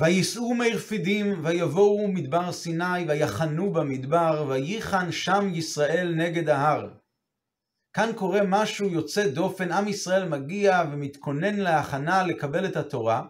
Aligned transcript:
וייסעו 0.00 0.54
מרפידים, 0.54 1.44
ויבואו 1.44 2.08
מדבר 2.08 2.52
סיני, 2.52 3.04
ויחנו 3.08 3.72
במדבר, 3.72 4.44
וייחן 4.48 5.12
שם 5.12 5.50
ישראל 5.54 6.14
נגד 6.16 6.48
ההר. 6.48 6.88
כאן 7.92 8.10
קורה 8.16 8.40
משהו 8.44 8.88
יוצא 8.88 9.26
דופן, 9.26 9.72
עם 9.72 9.88
ישראל 9.88 10.28
מגיע 10.28 10.82
ומתכונן 10.92 11.56
להכנה 11.56 12.22
לקבל 12.22 12.64
את 12.64 12.76
התורה, 12.76 13.22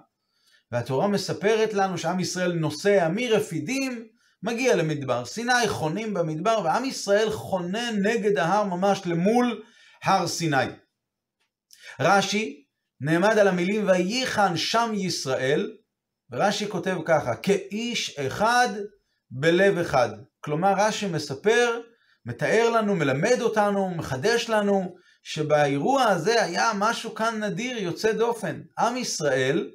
והתורה 0.72 1.09
מספרת 1.09 1.75
לנו 1.75 1.98
שעם 1.98 2.20
ישראל 2.20 2.52
נוסע 2.52 3.09
מרפידים, 3.09 4.07
מגיע 4.43 4.77
למדבר 4.77 5.25
סיני, 5.25 5.68
חונים 5.68 6.14
במדבר, 6.14 6.61
ועם 6.64 6.84
ישראל 6.84 7.30
חונן 7.30 7.95
נגד 8.02 8.39
ההר 8.39 8.64
ממש 8.64 9.02
למול 9.07 9.62
הר 10.05 10.27
סיני. 10.27 10.66
רש"י 12.00 12.64
נעמד 13.00 13.39
על 13.39 13.48
המילים 13.48 13.89
וייחן 13.89 14.57
שם 14.57 14.93
ישראל, 14.95 15.70
ורש"י 16.33 16.69
כותב 16.69 16.97
ככה, 17.05 17.37
כאיש 17.37 18.19
אחד 18.19 18.69
בלב 19.30 19.79
אחד. 19.79 20.09
כלומר, 20.41 20.73
רש"י 20.77 21.06
מספר, 21.06 21.80
מתאר 22.27 22.70
לנו, 22.70 22.97
מלמד 22.97 23.41
אותנו, 23.41 23.91
מחדש 23.91 24.48
לנו, 24.48 24.97
שבאירוע 25.23 26.03
הזה 26.03 26.43
היה 26.45 26.70
משהו 26.75 27.15
כאן 27.15 27.45
נדיר, 27.45 27.79
יוצא 27.79 28.12
דופן. 28.12 28.61
עם 28.79 28.97
ישראל, 28.97 29.70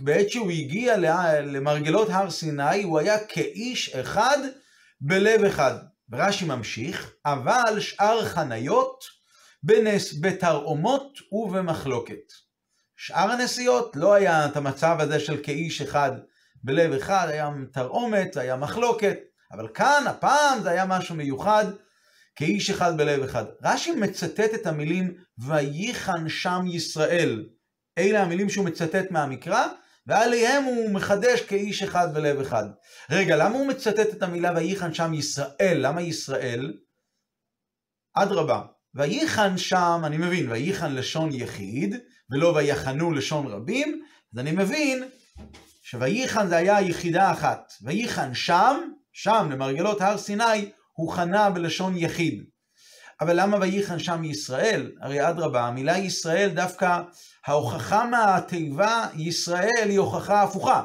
בעת 0.00 0.30
שהוא 0.30 0.50
הגיע 0.50 0.96
למרגלות 1.42 2.08
הר 2.10 2.30
סיני, 2.30 2.82
הוא 2.82 2.98
היה 2.98 3.26
כאיש 3.26 3.94
אחד 3.94 4.38
בלב 5.00 5.44
אחד. 5.44 5.74
ורש"י 6.10 6.44
ממשיך, 6.44 7.12
אבל 7.26 7.80
שאר 7.80 8.24
חניות 8.24 9.04
בנס, 9.62 10.14
בתרעומות 10.20 11.12
ובמחלוקת. 11.32 12.45
שאר 12.96 13.30
הנסיעות 13.30 13.96
לא 13.96 14.14
היה 14.14 14.46
את 14.46 14.56
המצב 14.56 14.96
הזה 15.00 15.20
של 15.20 15.42
כאיש 15.42 15.82
אחד 15.82 16.12
בלב 16.64 16.92
אחד, 16.92 17.26
היה 17.30 17.50
תרעומת, 17.72 18.36
היה 18.36 18.56
מחלוקת, 18.56 19.18
אבל 19.52 19.68
כאן, 19.74 20.04
הפעם 20.06 20.62
זה 20.62 20.70
היה 20.70 20.84
משהו 20.86 21.14
מיוחד, 21.14 21.64
כאיש 22.36 22.70
אחד 22.70 22.96
בלב 22.96 23.22
אחד. 23.22 23.44
רש"י 23.64 23.92
מצטט 23.92 24.54
את 24.54 24.66
המילים 24.66 25.14
וייחן 25.38 26.28
שם 26.28 26.64
ישראל. 26.68 27.46
אלה 27.98 28.22
המילים 28.22 28.48
שהוא 28.48 28.64
מצטט 28.64 29.10
מהמקרא, 29.10 29.66
ועליהם 30.06 30.64
הוא 30.64 30.90
מחדש 30.90 31.40
כאיש 31.40 31.82
אחד 31.82 32.14
בלב 32.14 32.40
אחד. 32.40 32.64
רגע, 33.10 33.36
למה 33.36 33.54
הוא 33.54 33.66
מצטט 33.66 34.14
את 34.16 34.22
המילה 34.22 34.52
וייחן 34.56 34.94
שם 34.94 35.14
ישראל? 35.14 35.76
למה 35.78 36.02
ישראל? 36.02 36.72
אדרבה, 38.14 38.62
וייחן 38.94 39.58
שם, 39.58 40.02
אני 40.04 40.18
מבין, 40.18 40.50
וייחן 40.50 40.94
לשון 40.94 41.32
יחיד, 41.32 41.94
ולא 42.30 42.52
ויחנו 42.56 43.12
לשון 43.12 43.46
רבים, 43.46 44.02
אז 44.32 44.38
אני 44.38 44.52
מבין 44.52 45.04
שוייחן 45.82 46.48
זה 46.48 46.56
היה 46.56 46.80
יחידה 46.80 47.32
אחת. 47.32 47.72
וייחן 47.82 48.34
שם, 48.34 48.76
שם 49.12 49.48
למרגלות 49.52 50.00
הר 50.00 50.18
סיני, 50.18 50.70
הוא 50.92 51.12
חנה 51.12 51.50
בלשון 51.50 51.96
יחיד. 51.96 52.44
אבל 53.20 53.40
למה 53.40 53.56
וייחן 53.60 53.98
שם 53.98 54.24
ישראל? 54.24 54.92
הרי 55.00 55.28
אדרבה, 55.28 55.66
המילה 55.66 55.98
ישראל 55.98 56.48
דווקא, 56.48 57.00
ההוכחה 57.46 58.04
מהתיבה 58.04 59.06
ישראל 59.16 59.88
היא 59.88 59.98
הוכחה 59.98 60.42
הפוכה. 60.42 60.82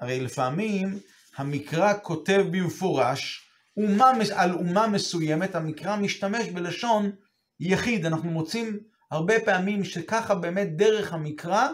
הרי 0.00 0.20
לפעמים 0.20 0.98
המקרא 1.36 1.92
כותב 2.02 2.44
במפורש 2.50 3.48
אומה, 3.76 4.12
על 4.34 4.52
אומה 4.52 4.86
מסוימת, 4.86 5.54
המקרא 5.54 5.96
משתמש 5.96 6.48
בלשון 6.48 7.10
יחיד. 7.60 8.06
אנחנו 8.06 8.30
מוצאים 8.30 8.80
הרבה 9.10 9.40
פעמים 9.40 9.84
שככה 9.84 10.34
באמת 10.34 10.76
דרך 10.76 11.12
המקרא 11.12 11.68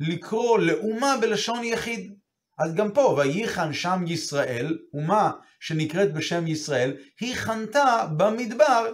לקרוא 0.00 0.58
לאומה 0.58 1.16
בלשון 1.20 1.64
יחיד. 1.64 2.14
אז 2.58 2.74
גם 2.74 2.90
פה, 2.90 3.14
וייחן 3.18 3.72
שם 3.72 4.04
ישראל, 4.06 4.78
אומה 4.94 5.30
שנקראת 5.60 6.12
בשם 6.12 6.46
ישראל, 6.46 6.96
היא 7.20 7.34
חנתה 7.34 8.06
במדבר, 8.16 8.92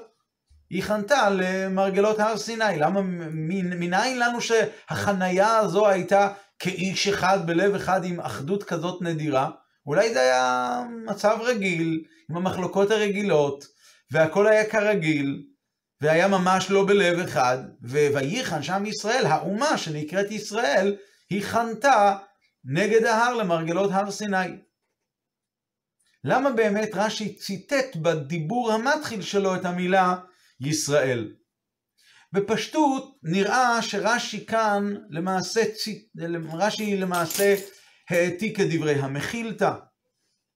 היא 0.70 0.82
חנתה 0.82 1.30
למרגלות 1.30 2.20
הר 2.20 2.36
סיני. 2.36 2.78
למה, 2.78 3.00
מנין 3.02 4.18
לנו 4.18 4.40
שהחנייה 4.40 5.56
הזו 5.56 5.88
הייתה 5.88 6.28
כאיש 6.58 7.08
אחד 7.08 7.46
בלב 7.46 7.74
אחד 7.74 8.04
עם 8.04 8.20
אחדות 8.20 8.64
כזאת 8.64 9.02
נדירה? 9.02 9.50
אולי 9.86 10.14
זה 10.14 10.20
היה 10.20 10.82
מצב 11.06 11.38
רגיל, 11.40 12.04
עם 12.30 12.36
המחלוקות 12.36 12.90
הרגילות, 12.90 13.64
והכל 14.10 14.46
היה 14.46 14.70
כרגיל, 14.70 15.42
והיה 16.00 16.28
ממש 16.28 16.70
לא 16.70 16.86
בלב 16.86 17.18
אחד, 17.18 17.58
וייחן 17.82 18.62
שם 18.62 18.86
ישראל, 18.86 19.26
האומה 19.26 19.78
שנקראת 19.78 20.30
ישראל, 20.30 20.96
היא 21.30 21.42
חנתה 21.42 22.16
נגד 22.64 23.04
ההר 23.04 23.34
למרגלות 23.34 23.90
הר 23.92 24.10
סיני. 24.10 24.56
למה 26.24 26.50
באמת 26.50 26.88
רש"י 26.94 27.36
ציטט 27.36 27.96
בדיבור 27.96 28.72
המתחיל 28.72 29.22
שלו 29.22 29.54
את 29.54 29.64
המילה 29.64 30.16
ישראל? 30.60 31.32
בפשטות 32.32 33.18
נראה 33.22 33.82
שרש"י 33.82 34.46
כאן 34.46 34.94
למעשה, 35.10 35.60
רש"י 36.52 36.96
למעשה 36.96 37.54
העתיק 38.10 38.60
את 38.60 38.66
דברי 38.70 38.94
המחילתא, 38.94 39.72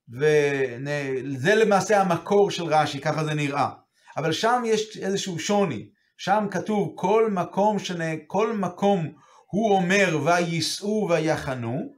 וזה 0.08 1.54
למעשה 1.54 2.00
המקור 2.00 2.50
של 2.50 2.64
רש"י, 2.64 3.00
ככה 3.00 3.24
זה 3.24 3.34
נראה. 3.34 3.83
אבל 4.16 4.32
שם 4.32 4.62
יש 4.66 4.98
איזשהו 4.98 5.38
שוני. 5.38 5.88
שם 6.16 6.46
כתוב 6.50 6.92
כל 6.96 7.30
מקום, 7.30 7.78
שנה, 7.78 8.04
כל 8.26 8.52
מקום 8.52 9.12
הוא 9.46 9.74
אומר 9.74 10.18
וייסעו 10.24 11.08
ויחנו, 11.10 11.92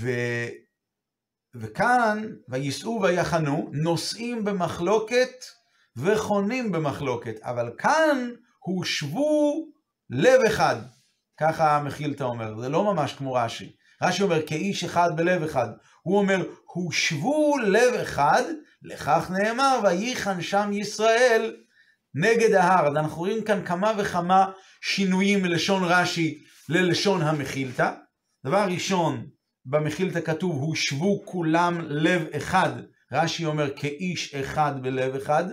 ו... 0.00 0.10
וכאן 1.54 2.26
וייסעו 2.48 3.00
ויחנו 3.02 3.70
נושאים 3.72 4.44
במחלוקת 4.44 5.44
וחונים 5.96 6.72
במחלוקת, 6.72 7.40
אבל 7.42 7.70
כאן 7.78 8.30
הושבו 8.58 9.66
לב 10.10 10.40
אחד, 10.46 10.76
ככה 11.40 11.76
המחילתא 11.76 12.24
אומר, 12.24 12.60
זה 12.60 12.68
לא 12.68 12.84
ממש 12.84 13.12
כמו 13.12 13.32
רש"י. 13.32 13.72
רש"י 14.02 14.22
אומר 14.22 14.46
כאיש 14.46 14.84
אחד 14.84 15.10
בלב 15.16 15.42
אחד, 15.42 15.68
הוא 16.02 16.18
אומר 16.18 16.46
הושבו 16.64 17.58
לב 17.58 17.94
אחד 17.94 18.42
לכך 18.82 19.30
נאמר, 19.30 19.80
וייחן 19.84 20.42
שם 20.42 20.70
ישראל 20.72 21.56
נגד 22.14 22.52
ההר. 22.52 22.86
אז 22.88 22.96
אנחנו 22.96 23.16
רואים 23.18 23.44
כאן 23.44 23.66
כמה 23.66 23.92
וכמה 23.98 24.52
שינויים 24.80 25.42
מלשון 25.42 25.82
רש"י 25.84 26.44
ללשון 26.68 27.22
המחילתא. 27.22 27.92
דבר 28.46 28.66
ראשון, 28.70 29.26
במחילתא 29.66 30.20
כתוב, 30.20 30.62
הושבו 30.62 31.22
כולם 31.24 31.80
לב 31.80 32.26
אחד. 32.36 32.70
רש"י 33.12 33.44
אומר, 33.44 33.76
כאיש 33.76 34.34
אחד 34.34 34.82
בלב 34.82 35.14
אחד. 35.14 35.44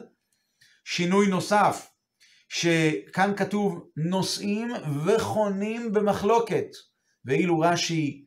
שינוי 0.86 1.28
נוסף, 1.28 1.88
שכאן 2.50 3.34
כתוב, 3.38 3.90
נושאים 3.98 4.72
וחונים 5.06 5.94
במחלוקת. 5.94 6.68
ואילו 7.26 7.60
רש"י 7.60 8.26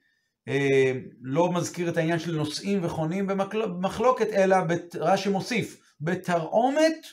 לא 1.20 1.52
מזכיר 1.52 1.88
את 1.88 1.96
העניין 1.96 2.18
של 2.18 2.36
נושאים 2.36 2.84
וחונים 2.84 3.26
במחלוקת, 3.26 4.26
אלא 4.32 4.56
רש"י 4.94 5.28
מוסיף, 5.28 5.80
בתרעומת 6.00 7.06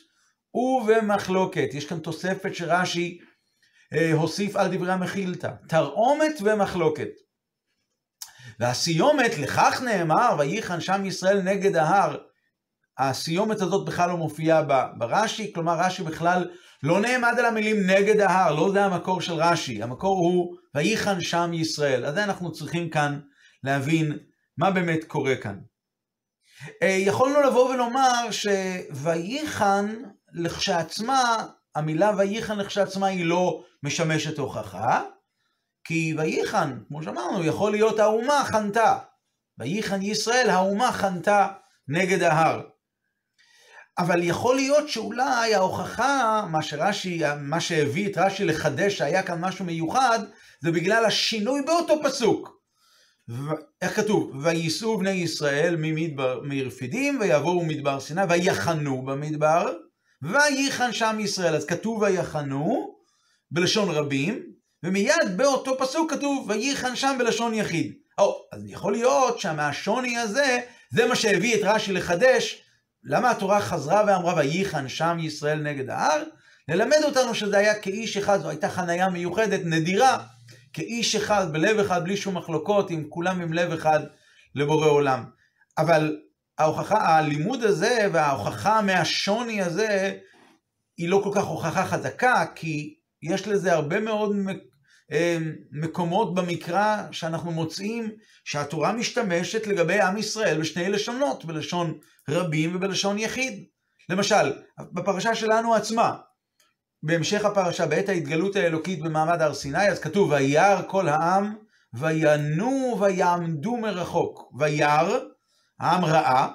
ובמחלוקת. 0.56 1.69
יש 1.73 1.85
כאן 1.85 2.00
תוספת 2.00 2.56
שרש"י 2.56 3.19
אה, 3.94 4.13
הוסיף 4.13 4.56
על 4.56 4.75
דברי 4.75 4.91
המחילתא, 4.91 5.50
תרעומת 5.68 6.35
ומחלוקת. 6.41 7.09
והסיומת, 8.59 9.38
לכך 9.38 9.81
נאמר, 9.85 10.35
וייחן 10.38 10.81
שם 10.81 11.06
ישראל 11.06 11.41
נגד 11.41 11.75
ההר. 11.75 12.17
הסיומת 12.97 13.62
הזאת 13.62 13.88
בכלל 13.88 14.09
לא 14.09 14.17
מופיעה 14.17 14.62
ברש"י, 14.97 15.53
כלומר 15.53 15.79
רש"י 15.79 16.03
בכלל 16.03 16.50
לא 16.84 17.02
נעמד 17.02 17.34
על 17.40 17.46
המילים 17.46 17.90
נגד 17.90 18.19
ההר, 18.19 18.56
לא 18.56 18.72
זה 18.72 18.86
המקור 18.86 19.22
של 19.22 19.34
רש"י, 19.34 19.84
המקור 19.84 20.18
הוא 20.18 20.56
וייחן 20.75 21.22
שם 21.22 21.52
ישראל. 21.53 22.05
אז 22.05 22.17
אנחנו 22.17 22.52
צריכים 22.52 22.90
כאן 22.90 23.20
להבין 23.64 24.17
מה 24.58 24.72
באמת 24.72 25.03
קורה 25.03 25.35
כאן. 25.35 25.59
אה, 26.84 26.97
יכולנו 26.99 27.41
לבוא 27.41 27.70
ולומר 27.70 28.28
שוייחן 28.32 29.96
לכשעצמה, 30.34 31.46
המילה 31.76 32.11
וייחן 32.17 32.58
לכשעצמה 32.58 33.08
היא 33.08 33.26
לא 33.26 33.64
משמשת 33.84 34.38
הוכחה, 34.38 35.03
כי 35.84 36.14
וייחן, 36.17 36.79
כמו 36.88 37.03
שאמרנו, 37.03 37.44
יכול 37.44 37.72
להיות 37.72 37.99
האומה 37.99 38.44
חנתה. 38.46 38.97
וייחן 39.59 40.02
ישראל, 40.02 40.49
האומה 40.49 40.91
חנתה 40.91 41.47
נגד 41.88 42.22
ההר. 42.23 42.61
אבל 43.97 44.24
יכול 44.24 44.56
להיות 44.56 44.90
שאולי 44.90 45.56
ההוכחה, 45.56 46.46
מה 46.52 46.62
שרש"י, 46.62 47.22
מה 47.42 47.59
שהביא 47.59 48.08
את 48.08 48.18
רש"י 48.18 48.46
לחדש 48.46 48.97
שהיה 48.97 49.24
כאן 49.24 49.42
משהו 49.42 49.66
מיוחד, 49.66 50.20
זה 50.62 50.72
בגלל 50.72 51.06
השינוי 51.06 51.62
באותו 51.62 51.96
פסוק. 52.03 52.56
ו... 53.30 53.52
איך 53.82 53.96
כתוב? 53.96 54.32
וייסעו 54.44 54.97
בני 54.97 55.12
ישראל 55.12 55.76
ממדבר, 55.80 56.42
מרפידים 56.44 57.20
ויבואו 57.20 57.66
מדבר 57.66 58.00
סיני 58.00 58.22
ויחנו 58.30 59.02
במדבר 59.06 59.74
וייחן 60.22 60.94
שם 60.94 61.18
ישראל. 61.20 61.56
אז 61.56 61.66
כתוב 61.66 62.02
ויחנו 62.02 62.96
בלשון 63.52 63.90
רבים 63.90 64.44
ומיד 64.84 65.38
באותו 65.38 65.78
פסוק 65.78 66.12
כתוב 66.12 66.50
וייחן 66.50 66.96
שם 66.96 67.16
בלשון 67.20 67.53
יחיד. 67.53 67.94
או, 68.18 68.46
אז 68.52 68.62
יכול 68.66 68.92
להיות 68.92 69.40
שמהשוני 69.40 70.18
הזה, 70.18 70.59
זה 70.92 71.08
מה 71.08 71.16
שהביא 71.16 71.56
את 71.56 71.62
רש"י 71.64 71.92
לחדש. 71.92 72.65
למה 73.05 73.31
התורה 73.31 73.61
חזרה 73.61 74.03
ואמרה, 74.07 74.35
וייחן 74.35 74.90
שם 74.90 75.17
ישראל 75.19 75.59
נגד 75.59 75.90
ההר? 75.90 76.23
ללמד 76.67 76.97
אותנו 77.03 77.35
שזה 77.35 77.57
היה 77.57 77.79
כאיש 77.79 78.17
אחד, 78.17 78.41
זו 78.41 78.49
הייתה 78.49 78.69
חניה 78.69 79.09
מיוחדת, 79.09 79.61
נדירה, 79.63 80.23
כאיש 80.73 81.16
אחד, 81.16 81.53
בלב 81.53 81.79
אחד, 81.79 82.03
בלי 82.03 82.17
שום 82.17 82.37
מחלוקות, 82.37 82.90
עם 82.90 83.03
כולם 83.09 83.41
עם 83.41 83.53
לב 83.53 83.72
אחד 83.72 83.99
לבורא 84.55 84.87
עולם. 84.87 85.23
אבל 85.78 86.17
ההוכחה, 86.57 87.17
הלימוד 87.17 87.63
הזה 87.63 88.07
וההוכחה 88.13 88.81
מהשוני 88.81 89.61
הזה, 89.61 90.17
היא 90.97 91.09
לא 91.09 91.22
כל 91.23 91.31
כך 91.35 91.43
הוכחה 91.43 91.85
חזקה, 91.85 92.46
כי 92.55 92.96
יש 93.22 93.47
לזה 93.47 93.73
הרבה 93.73 93.99
מאוד 93.99 94.35
מקומות 95.72 96.35
במקרא 96.35 97.03
שאנחנו 97.11 97.52
מוצאים 97.52 98.11
שהתורה 98.43 98.91
משתמשת 98.91 99.67
לגבי 99.67 100.02
עם 100.02 100.17
ישראל 100.17 100.59
בשני 100.59 100.90
לשונות, 100.90 101.46
בלשון 101.46 101.97
רבים 102.29 102.75
ובלשון 102.75 103.19
יחיד. 103.19 103.66
למשל, 104.09 104.53
בפרשה 104.93 105.35
שלנו 105.35 105.75
עצמה, 105.75 106.16
בהמשך 107.03 107.46
הפרשה, 107.46 107.85
בעת 107.85 108.09
ההתגלות 108.09 108.55
האלוקית 108.55 109.02
במעמד 109.02 109.41
הר 109.41 109.53
סיני, 109.53 109.87
אז 109.87 109.99
כתוב, 109.99 110.31
וירא 110.31 110.81
כל 110.87 111.08
העם, 111.08 111.55
וינו 111.93 112.97
ויעמדו 112.99 113.78
מרחוק. 113.78 114.51
וירא, 114.59 115.19
העם 115.79 116.05
ראה, 116.05 116.47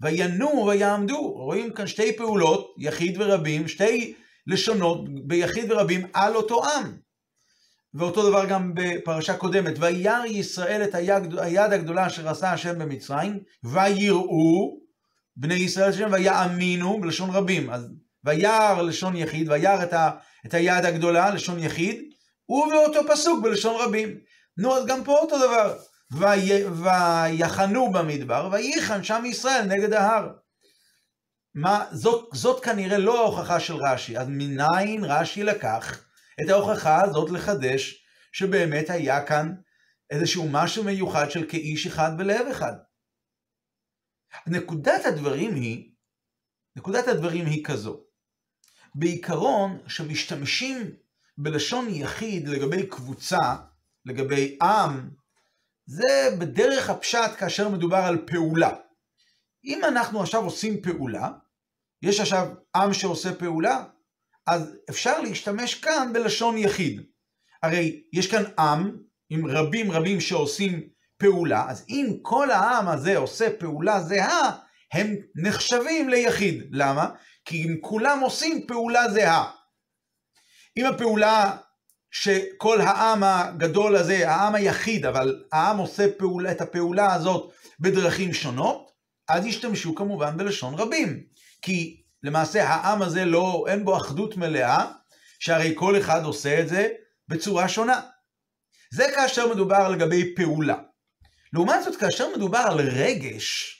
וינו 0.00 0.66
ויעמדו. 0.66 1.32
רואים 1.32 1.72
כאן 1.72 1.86
שתי 1.86 2.16
פעולות, 2.16 2.74
יחיד 2.78 3.20
ורבים, 3.20 3.68
שתי 3.68 4.14
לשונות 4.46 5.26
ביחיד 5.26 5.72
ורבים 5.72 6.06
על 6.12 6.34
אותו 6.36 6.64
עם. 6.64 7.01
ואותו 7.94 8.30
דבר 8.30 8.44
גם 8.44 8.72
בפרשה 8.74 9.36
קודמת, 9.36 9.74
וירא 9.78 10.24
ישראל 10.26 10.84
את 10.84 10.94
היד, 10.94 11.38
היד 11.38 11.72
הגדולה 11.72 12.06
אשר 12.06 12.28
עשה 12.28 12.52
השם 12.52 12.78
במצרים, 12.78 13.38
ויראו 13.64 14.78
בני 15.36 15.54
ישראל 15.54 15.90
השם 15.90 16.08
ויאמינו 16.12 17.00
בלשון 17.00 17.30
רבים. 17.30 17.70
אז 17.70 17.88
וירא 18.24 18.82
לשון 18.82 19.16
יחיד, 19.16 19.50
וירא 19.50 19.82
את, 19.82 19.92
ה, 19.92 20.10
את 20.46 20.54
היד 20.54 20.84
הגדולה 20.84 21.30
לשון 21.30 21.58
יחיד, 21.58 22.00
ובאותו 22.48 23.00
פסוק 23.08 23.42
בלשון 23.42 23.74
רבים. 23.80 24.18
נו, 24.58 24.76
אז 24.76 24.86
גם 24.86 25.04
פה 25.04 25.18
אותו 25.18 25.38
דבר. 25.38 25.76
ויחנו 26.12 27.92
במדבר, 27.92 28.48
וייחן 28.52 29.04
שם 29.04 29.22
ישראל 29.26 29.62
נגד 29.62 29.92
ההר. 29.92 30.28
מה, 31.54 31.84
זאת, 31.92 32.28
זאת 32.32 32.64
כנראה 32.64 32.98
לא 32.98 33.22
ההוכחה 33.22 33.60
של 33.60 33.74
רש"י, 33.74 34.18
אז 34.18 34.26
מניין 34.28 35.04
רש"י 35.04 35.42
לקח 35.42 35.98
את 36.44 36.50
ההוכחה 36.50 37.02
הזאת 37.02 37.30
לחדש 37.30 38.04
שבאמת 38.32 38.90
היה 38.90 39.26
כאן 39.26 39.54
איזשהו 40.10 40.48
משהו 40.48 40.84
מיוחד 40.84 41.30
של 41.30 41.48
כאיש 41.48 41.86
אחד 41.86 42.10
בלב 42.18 42.46
אחד. 42.46 42.72
נקודת 44.46 45.04
הדברים 45.04 45.54
היא, 45.54 45.92
נקודת 46.76 47.08
הדברים 47.08 47.46
היא 47.46 47.64
כזו. 47.64 48.00
בעיקרון, 48.94 49.78
שמשתמשים 49.86 50.90
בלשון 51.38 51.88
יחיד 51.88 52.48
לגבי 52.48 52.86
קבוצה, 52.86 53.56
לגבי 54.04 54.58
עם, 54.62 55.10
זה 55.86 56.36
בדרך 56.38 56.90
הפשט 56.90 57.30
כאשר 57.38 57.68
מדובר 57.68 57.96
על 57.96 58.26
פעולה. 58.26 58.70
אם 59.64 59.84
אנחנו 59.84 60.22
עכשיו 60.22 60.44
עושים 60.44 60.82
פעולה, 60.82 61.30
יש 62.02 62.20
עכשיו 62.20 62.48
עם 62.76 62.92
שעושה 62.92 63.34
פעולה, 63.34 63.84
אז 64.46 64.76
אפשר 64.90 65.20
להשתמש 65.20 65.74
כאן 65.74 66.10
בלשון 66.12 66.58
יחיד. 66.58 67.00
הרי 67.62 68.02
יש 68.12 68.30
כאן 68.30 68.44
עם 68.58 68.96
עם 69.30 69.46
רבים 69.46 69.90
רבים 69.90 70.20
שעושים 70.20 70.88
פעולה, 71.18 71.64
אז 71.68 71.84
אם 71.88 72.16
כל 72.22 72.50
העם 72.50 72.88
הזה 72.88 73.16
עושה 73.16 73.48
פעולה 73.58 74.00
זהה, 74.00 74.50
הם 74.92 75.16
נחשבים 75.36 76.08
ליחיד. 76.08 76.62
למה? 76.70 77.08
כי 77.44 77.62
אם 77.64 77.76
כולם 77.80 78.20
עושים 78.20 78.66
פעולה 78.66 79.08
זהה. 79.08 79.50
אם 80.76 80.86
הפעולה 80.86 81.56
שכל 82.10 82.80
העם 82.80 83.22
הגדול 83.22 83.96
הזה, 83.96 84.30
העם 84.30 84.54
היחיד, 84.54 85.06
אבל 85.06 85.44
העם 85.52 85.78
עושה 85.78 86.06
פעולה, 86.18 86.52
את 86.52 86.60
הפעולה 86.60 87.14
הזאת 87.14 87.52
בדרכים 87.80 88.32
שונות, 88.32 88.92
אז 89.28 89.46
ישתמשו 89.46 89.94
כמובן 89.94 90.36
בלשון 90.36 90.74
רבים. 90.74 91.24
כי 91.62 92.01
למעשה 92.22 92.68
העם 92.68 93.02
הזה 93.02 93.24
לא, 93.24 93.64
אין 93.68 93.84
בו 93.84 93.96
אחדות 93.96 94.36
מלאה, 94.36 94.86
שהרי 95.38 95.72
כל 95.76 95.98
אחד 95.98 96.24
עושה 96.24 96.60
את 96.60 96.68
זה 96.68 96.88
בצורה 97.28 97.68
שונה. 97.68 98.00
זה 98.92 99.04
כאשר 99.14 99.54
מדובר 99.54 99.88
לגבי 99.88 100.34
פעולה. 100.34 100.76
לעומת 101.52 101.84
זאת, 101.84 101.96
כאשר 101.96 102.26
מדובר 102.36 102.58
על 102.58 102.80
רגש, 102.80 103.78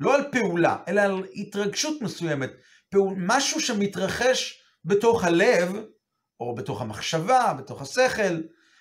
לא 0.00 0.14
על 0.14 0.24
פעולה, 0.32 0.76
אלא 0.88 1.00
על 1.00 1.22
התרגשות 1.34 2.02
מסוימת, 2.02 2.50
פעול, 2.90 3.14
משהו 3.16 3.60
שמתרחש 3.60 4.60
בתוך 4.84 5.24
הלב, 5.24 5.76
או 6.40 6.54
בתוך 6.54 6.82
המחשבה, 6.82 7.54
בתוך 7.58 7.82
השכל, 7.82 8.40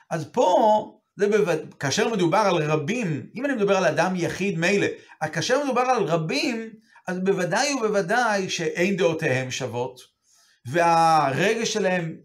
אז 0.10 0.26
פה, 0.32 1.00
זה 1.16 1.28
בווד... 1.28 1.74
כאשר 1.80 2.10
מדובר 2.10 2.38
על 2.38 2.64
רבים, 2.64 3.30
אם 3.36 3.46
אני 3.46 3.54
מדבר 3.54 3.78
על 3.78 3.86
אדם 3.86 4.16
יחיד 4.16 4.60
מילא, 4.60 4.88
כאשר 5.34 5.64
מדובר 5.64 5.82
על 5.82 6.04
רבים, 6.04 6.74
אז 7.08 7.20
בוודאי 7.20 7.74
ובוודאי 7.74 8.50
שאין 8.50 8.98
דעותיהם 8.98 9.52
שוות, 9.52 10.00
והרגש 10.68 11.74
שלהם 11.74 12.18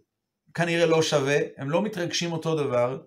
כנראה 0.55 0.87
לא 0.87 1.03
שווה, 1.03 1.39
הם 1.57 1.71
לא 1.71 1.83
מתרגשים 1.83 2.33
אותו 2.33 2.55
דבר, 2.55 2.99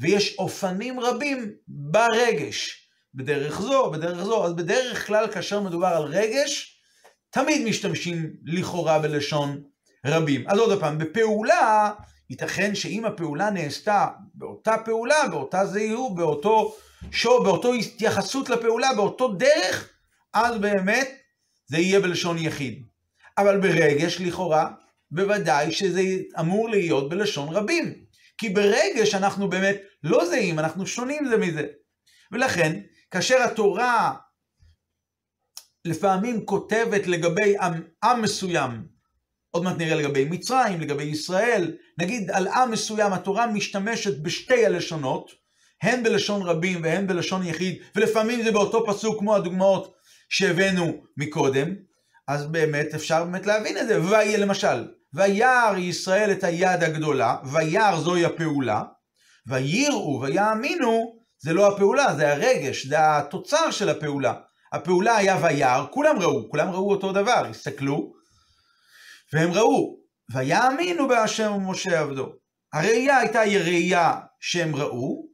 ויש 0.00 0.38
אופנים 0.38 1.00
רבים 1.00 1.52
ברגש, 1.68 2.88
בדרך 3.14 3.60
זו, 3.60 3.90
בדרך 3.90 4.24
זו, 4.24 4.46
אז 4.46 4.52
בדרך 4.52 5.06
כלל 5.06 5.28
כאשר 5.32 5.60
מדובר 5.60 5.86
על 5.86 6.02
רגש, 6.02 6.80
תמיד 7.30 7.68
משתמשים 7.68 8.32
לכאורה 8.44 8.98
בלשון 8.98 9.62
רבים. 10.06 10.48
אז 10.48 10.58
עוד 10.58 10.80
פעם, 10.80 10.98
בפעולה, 10.98 11.90
ייתכן 12.30 12.74
שאם 12.74 13.04
הפעולה 13.04 13.50
נעשתה 13.50 14.06
באותה 14.34 14.74
פעולה, 14.84 15.28
באותה 15.30 15.66
זהירות, 15.66 16.14
באותו 16.14 16.76
שו, 17.10 17.42
באותו 17.42 17.72
התייחסות 17.72 18.50
לפעולה, 18.50 18.88
באותו 18.96 19.28
דרך, 19.28 19.91
אז 20.34 20.58
באמת 20.58 21.08
זה 21.66 21.78
יהיה 21.78 22.00
בלשון 22.00 22.38
יחיד. 22.38 22.82
אבל 23.38 23.60
ברגש, 23.60 24.20
לכאורה, 24.20 24.70
בוודאי 25.10 25.72
שזה 25.72 26.02
אמור 26.40 26.68
להיות 26.68 27.08
בלשון 27.08 27.48
רבים. 27.48 27.94
כי 28.38 28.48
ברגש 28.48 29.14
אנחנו 29.14 29.50
באמת 29.50 29.76
לא 30.02 30.26
זהים, 30.26 30.58
אנחנו 30.58 30.86
שונים 30.86 31.28
זה 31.28 31.36
מזה. 31.36 31.66
ולכן, 32.32 32.80
כאשר 33.10 33.42
התורה 33.42 34.14
לפעמים 35.84 36.46
כותבת 36.46 37.06
לגבי 37.06 37.58
עם, 37.58 37.72
עם 38.04 38.22
מסוים, 38.22 38.86
עוד 39.50 39.62
מעט 39.64 39.76
נראה 39.78 39.94
לגבי 39.94 40.24
מצרים, 40.24 40.80
לגבי 40.80 41.02
ישראל, 41.02 41.76
נגיד 41.98 42.30
על 42.30 42.48
עם 42.48 42.70
מסוים 42.70 43.12
התורה 43.12 43.46
משתמשת 43.46 44.22
בשתי 44.22 44.66
הלשונות, 44.66 45.30
הן 45.82 46.02
בלשון 46.02 46.42
רבים 46.42 46.82
והן 46.82 47.06
בלשון 47.06 47.46
יחיד, 47.46 47.82
ולפעמים 47.96 48.42
זה 48.42 48.52
באותו 48.52 48.86
פסוק 48.86 49.18
כמו 49.18 49.36
הדוגמאות 49.36 49.94
שהבאנו 50.32 51.02
מקודם, 51.16 51.68
אז 52.28 52.46
באמת 52.46 52.94
אפשר 52.94 53.24
באמת 53.24 53.46
להבין 53.46 53.78
את 53.78 53.86
זה. 53.86 54.02
ויהיה 54.02 54.38
למשל, 54.38 54.88
וירא 55.14 55.76
ישראל 55.78 56.32
את 56.32 56.44
היד 56.44 56.82
הגדולה, 56.82 57.36
וירא 57.52 57.96
זוהי 57.96 58.24
הפעולה, 58.24 58.82
ויראו 59.46 60.20
ויאמינו, 60.22 61.16
זה 61.38 61.52
לא 61.52 61.74
הפעולה, 61.74 62.14
זה 62.16 62.32
הרגש, 62.32 62.86
זה 62.86 62.96
התוצר 62.98 63.70
של 63.70 63.88
הפעולה. 63.88 64.34
הפעולה 64.72 65.16
היה 65.16 65.38
וירא, 65.42 65.86
כולם 65.90 66.18
ראו, 66.18 66.50
כולם 66.50 66.70
ראו 66.70 66.90
אותו 66.90 67.12
דבר, 67.12 67.46
הסתכלו, 67.50 68.12
והם 69.32 69.52
ראו, 69.52 69.96
ויאמינו 70.34 71.08
בהשם 71.08 71.52
ומשה 71.52 72.00
עבדו. 72.00 72.32
הראייה 72.72 73.18
הייתה 73.18 73.40
ראייה 73.40 74.20
שהם 74.40 74.76
ראו, 74.76 75.31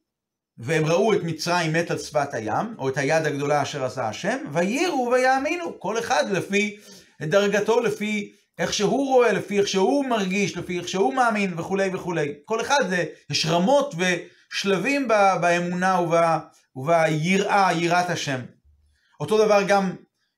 והם 0.59 0.87
ראו 0.87 1.12
את 1.12 1.23
מצרים 1.23 1.73
מת 1.73 1.91
על 1.91 1.99
שפת 1.99 2.35
הים, 2.35 2.75
או 2.79 2.88
את 2.88 2.97
היד 2.97 3.27
הגדולה 3.27 3.62
אשר 3.62 3.85
עשה 3.85 4.09
השם, 4.09 4.38
ויראו 4.53 5.11
ויאמינו, 5.12 5.81
כל 5.81 5.99
אחד 5.99 6.31
לפי 6.31 6.77
דרגתו, 7.23 7.81
לפי 7.81 8.33
איך 8.59 8.73
שהוא 8.73 9.09
רואה, 9.09 9.33
לפי 9.33 9.59
איך 9.59 9.69
שהוא 9.69 10.05
מרגיש, 10.05 10.57
לפי 10.57 10.79
איך 10.79 10.88
שהוא 10.88 11.15
מאמין 11.15 11.59
וכולי 11.59 11.91
וכולי. 11.95 12.35
כל 12.45 12.61
אחד 12.61 12.88
זה, 12.88 13.05
יש 13.31 13.47
רמות 13.47 13.95
ושלבים 13.99 15.09
באמונה 15.41 16.00
וביראה, 16.77 17.73
יראת 17.73 18.11
השם. 18.11 18.41
אותו 19.21 19.45
דבר 19.45 19.62
גם 19.69 19.93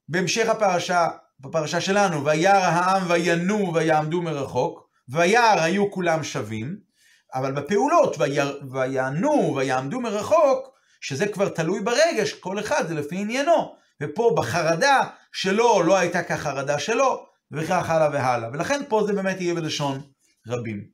בהמשך 0.08 0.48
הפרשה, 0.48 1.08
בפרשה 1.40 1.80
שלנו, 1.80 2.24
וירא 2.24 2.52
העם 2.52 3.02
וינום 3.08 3.74
ויעמדו 3.74 4.22
מרחוק, 4.22 4.88
וירא 5.08 5.62
היו 5.62 5.90
כולם 5.90 6.24
שווים, 6.24 6.89
אבל 7.34 7.52
בפעולות, 7.52 8.16
ויענו 8.72 9.56
ויעמדו 9.56 10.00
מרחוק, 10.00 10.70
שזה 11.00 11.26
כבר 11.28 11.48
תלוי 11.48 11.80
ברגש, 11.80 12.32
כל 12.32 12.58
אחד 12.58 12.88
זה 12.88 12.94
לפי 12.94 13.16
עניינו. 13.16 13.74
ופה 14.02 14.34
בחרדה 14.36 15.00
שלו 15.32 15.82
לא 15.82 15.96
הייתה 15.96 16.22
כחרדה 16.22 16.78
שלו, 16.78 17.26
וכך 17.52 17.90
הלאה 17.90 18.10
והלאה. 18.12 18.48
ולכן 18.52 18.80
פה 18.88 19.04
זה 19.06 19.12
באמת 19.12 19.40
יהיה 19.40 19.54
בלשון 19.54 20.02
רבים. 20.48 20.84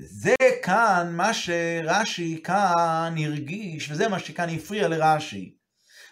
וזה 0.00 0.34
כאן 0.62 1.08
מה 1.12 1.34
שרש"י 1.34 2.40
כאן 2.44 3.14
הרגיש, 3.24 3.90
וזה 3.90 4.08
מה 4.08 4.18
שכאן 4.18 4.48
הפריע 4.48 4.88
לרש"י. 4.88 5.56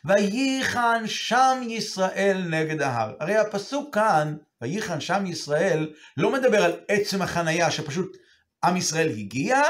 וייחן 0.04 1.02
שם 1.06 1.62
ישראל 1.68 2.44
נגד 2.50 2.82
ההר. 2.82 3.14
הרי 3.20 3.36
הפסוק 3.36 3.94
כאן, 3.94 4.36
וייחן 4.62 5.00
שם 5.00 5.26
ישראל, 5.26 5.92
לא 6.16 6.32
מדבר 6.32 6.64
על 6.64 6.72
עצם 6.88 7.22
החנייה, 7.22 7.70
שפשוט 7.70 8.16
עם 8.64 8.76
ישראל 8.76 9.08
הגיע, 9.08 9.62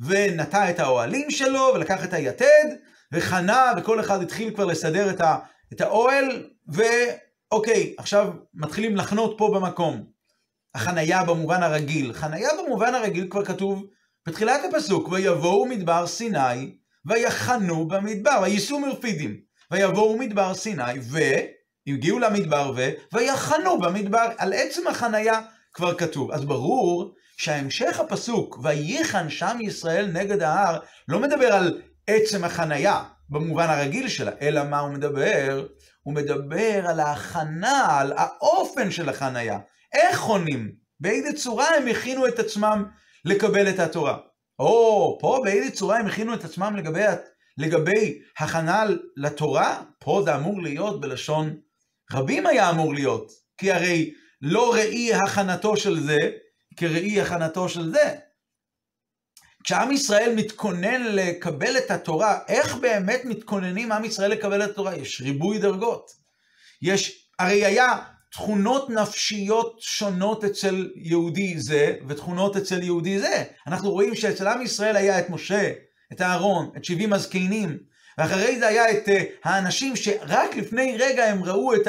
ונטע 0.00 0.70
את 0.70 0.78
האוהלים 0.78 1.30
שלו, 1.30 1.70
ולקח 1.74 2.04
את 2.04 2.12
היתד, 2.12 2.74
וחנה, 3.12 3.72
וכל 3.76 4.00
אחד 4.00 4.22
התחיל 4.22 4.54
כבר 4.54 4.64
לסדר 4.64 5.10
את, 5.10 5.20
ה, 5.20 5.38
את 5.72 5.80
האוהל, 5.80 6.48
ואוקיי, 6.68 7.94
עכשיו 7.98 8.32
מתחילים 8.54 8.96
לחנות 8.96 9.34
פה 9.38 9.50
במקום. 9.54 10.04
החנייה 10.74 11.24
במובן 11.24 11.62
הרגיל. 11.62 12.12
חנייה 12.12 12.50
במובן 12.64 12.94
הרגיל 12.94 13.26
כבר 13.30 13.44
כתוב 13.44 13.86
בתחילת 14.28 14.60
הפסוק, 14.64 15.08
ויבואו 15.08 15.66
מדבר 15.66 16.06
סיני, 16.06 16.76
ויחנו 17.06 17.88
במדבר, 17.88 18.38
וייסעו 18.42 18.80
מרפידים. 18.80 19.40
ויבואו 19.70 20.18
מדבר 20.18 20.54
סיני, 20.54 20.82
והגיעו 21.86 22.18
למדבר, 22.18 22.72
ו... 22.76 22.88
ויחנו 23.12 23.78
במדבר. 23.78 24.26
על 24.38 24.52
עצם 24.52 24.86
החנייה 24.86 25.40
כבר 25.72 25.94
כתוב. 25.94 26.32
אז 26.32 26.44
ברור 26.44 27.14
שהמשך 27.38 28.00
הפסוק, 28.00 28.58
וייחן 28.62 29.30
שם 29.30 29.56
ישראל 29.60 30.06
נגד 30.06 30.42
ההר, 30.42 30.78
לא 31.08 31.20
מדבר 31.20 31.52
על 31.52 31.82
עצם 32.06 32.44
החנייה 32.44 33.04
במובן 33.28 33.66
הרגיל 33.68 34.08
שלה, 34.08 34.30
אלא 34.40 34.64
מה 34.64 34.80
הוא 34.80 34.90
מדבר? 34.90 35.66
הוא 36.02 36.14
מדבר 36.14 36.86
על 36.86 37.00
ההכנה, 37.00 38.00
על 38.00 38.12
האופן 38.16 38.90
של 38.90 39.08
החנייה. 39.08 39.58
איך 39.92 40.18
חונים? 40.18 40.72
באיזה 41.00 41.32
צורה 41.32 41.68
הם 41.76 41.88
הכינו 41.88 42.26
את 42.26 42.38
עצמם 42.38 42.84
לקבל 43.24 43.68
את 43.68 43.78
התורה? 43.78 44.16
או, 44.58 45.18
פה 45.20 45.40
באיזה 45.44 45.70
צורה 45.70 45.98
הם 45.98 46.06
הכינו 46.06 46.34
את 46.34 46.44
עצמם 46.44 46.76
לגבי, 46.76 47.04
לגבי 47.58 48.18
הכנה 48.38 48.84
לתורה? 49.16 49.82
פה 49.98 50.22
זה 50.24 50.36
אמור 50.36 50.62
להיות 50.62 51.00
בלשון 51.00 51.56
רבים 52.12 52.46
היה 52.46 52.70
אמור 52.70 52.94
להיות, 52.94 53.32
כי 53.58 53.72
הרי 53.72 54.14
לא 54.42 54.74
ראי 54.74 55.14
הכנתו 55.14 55.76
של 55.76 56.00
זה, 56.00 56.16
כראי 56.78 57.20
הכנתו 57.20 57.68
של 57.68 57.92
זה. 57.92 58.14
כשעם 59.64 59.92
ישראל 59.92 60.34
מתכונן 60.36 61.02
לקבל 61.02 61.78
את 61.78 61.90
התורה, 61.90 62.38
איך 62.48 62.76
באמת 62.76 63.20
מתכוננים 63.24 63.92
עם 63.92 64.04
ישראל 64.04 64.30
לקבל 64.30 64.64
את 64.64 64.70
התורה? 64.70 64.96
יש 64.96 65.20
ריבוי 65.20 65.58
דרגות. 65.58 66.10
יש, 66.82 67.30
הרי 67.38 67.64
היה 67.64 67.98
תכונות 68.32 68.90
נפשיות 68.90 69.76
שונות 69.80 70.44
אצל 70.44 70.90
יהודי 70.96 71.58
זה, 71.58 71.94
ותכונות 72.08 72.56
אצל 72.56 72.82
יהודי 72.82 73.18
זה. 73.18 73.44
אנחנו 73.66 73.90
רואים 73.90 74.14
שאצל 74.14 74.48
עם 74.48 74.62
ישראל 74.62 74.96
היה 74.96 75.18
את 75.18 75.30
משה, 75.30 75.72
את 76.12 76.22
אהרון, 76.22 76.70
את 76.76 76.84
שבעים 76.84 77.12
הזקנים, 77.12 77.78
ואחרי 78.18 78.58
זה 78.58 78.68
היה 78.68 78.90
את 78.90 79.08
uh, 79.08 79.12
האנשים 79.44 79.96
שרק 79.96 80.56
לפני 80.56 80.96
רגע 80.98 81.24
הם 81.24 81.44
ראו 81.44 81.74
את 81.74 81.86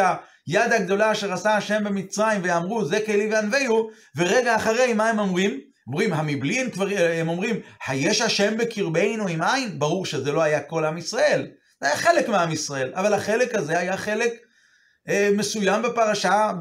היד 0.50 0.74
הגדולה 0.74 1.12
אשר 1.12 1.34
עשה 1.34 1.58
השם 1.58 1.84
במצרים, 1.84 2.42
ואמרו 2.44 2.86
זה 2.86 3.00
כלי 3.06 3.30
וענווהו, 3.32 3.90
ורגע 4.18 4.56
אחרי 4.56 4.94
מה 4.94 5.10
הם 5.10 5.20
אומרים? 5.20 5.60
אומרים, 5.88 6.14
המבלי 6.14 6.60
הם 6.60 6.70
כבר, 6.70 6.88
הם 6.98 7.30
אומרים, 7.30 7.60
היש 7.88 8.22
השם 8.22 8.58
בקרבנו 8.58 9.28
עם 9.28 9.42
עין? 9.42 9.80
ברור 9.80 10.06
שזה 10.06 10.32
לא 10.32 10.42
היה 10.42 10.62
כל 10.62 10.86
עם 10.86 10.98
ישראל, 10.98 11.48
זה 11.82 11.88
היה 11.88 11.96
חלק 11.96 12.30
מעם 12.30 12.52
ישראל, 12.52 12.92
אבל 12.96 13.14
החלק 13.14 13.56
הזה 13.56 13.80
היה 13.80 13.98
חלק 13.98 14.34
אה, 15.10 15.30
מסוים 15.38 15.82
בפרשה, 15.82 16.52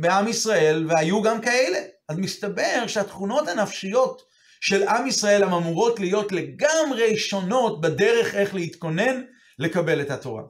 בעם 0.00 0.28
ישראל, 0.28 0.86
והיו 0.88 1.22
גם 1.22 1.40
כאלה. 1.40 1.78
אז 2.08 2.18
מסתבר 2.18 2.86
שהתכונות 2.86 3.48
הנפשיות 3.48 4.22
של 4.60 4.88
עם 4.88 5.06
ישראל 5.06 5.42
הן 5.42 5.52
אמורות 5.52 6.00
להיות 6.00 6.32
לגמרי 6.32 7.18
שונות 7.18 7.80
בדרך 7.80 8.34
איך 8.34 8.54
להתכונן 8.54 9.22
לקבל 9.58 10.00
את 10.00 10.10
התורה. 10.10 10.42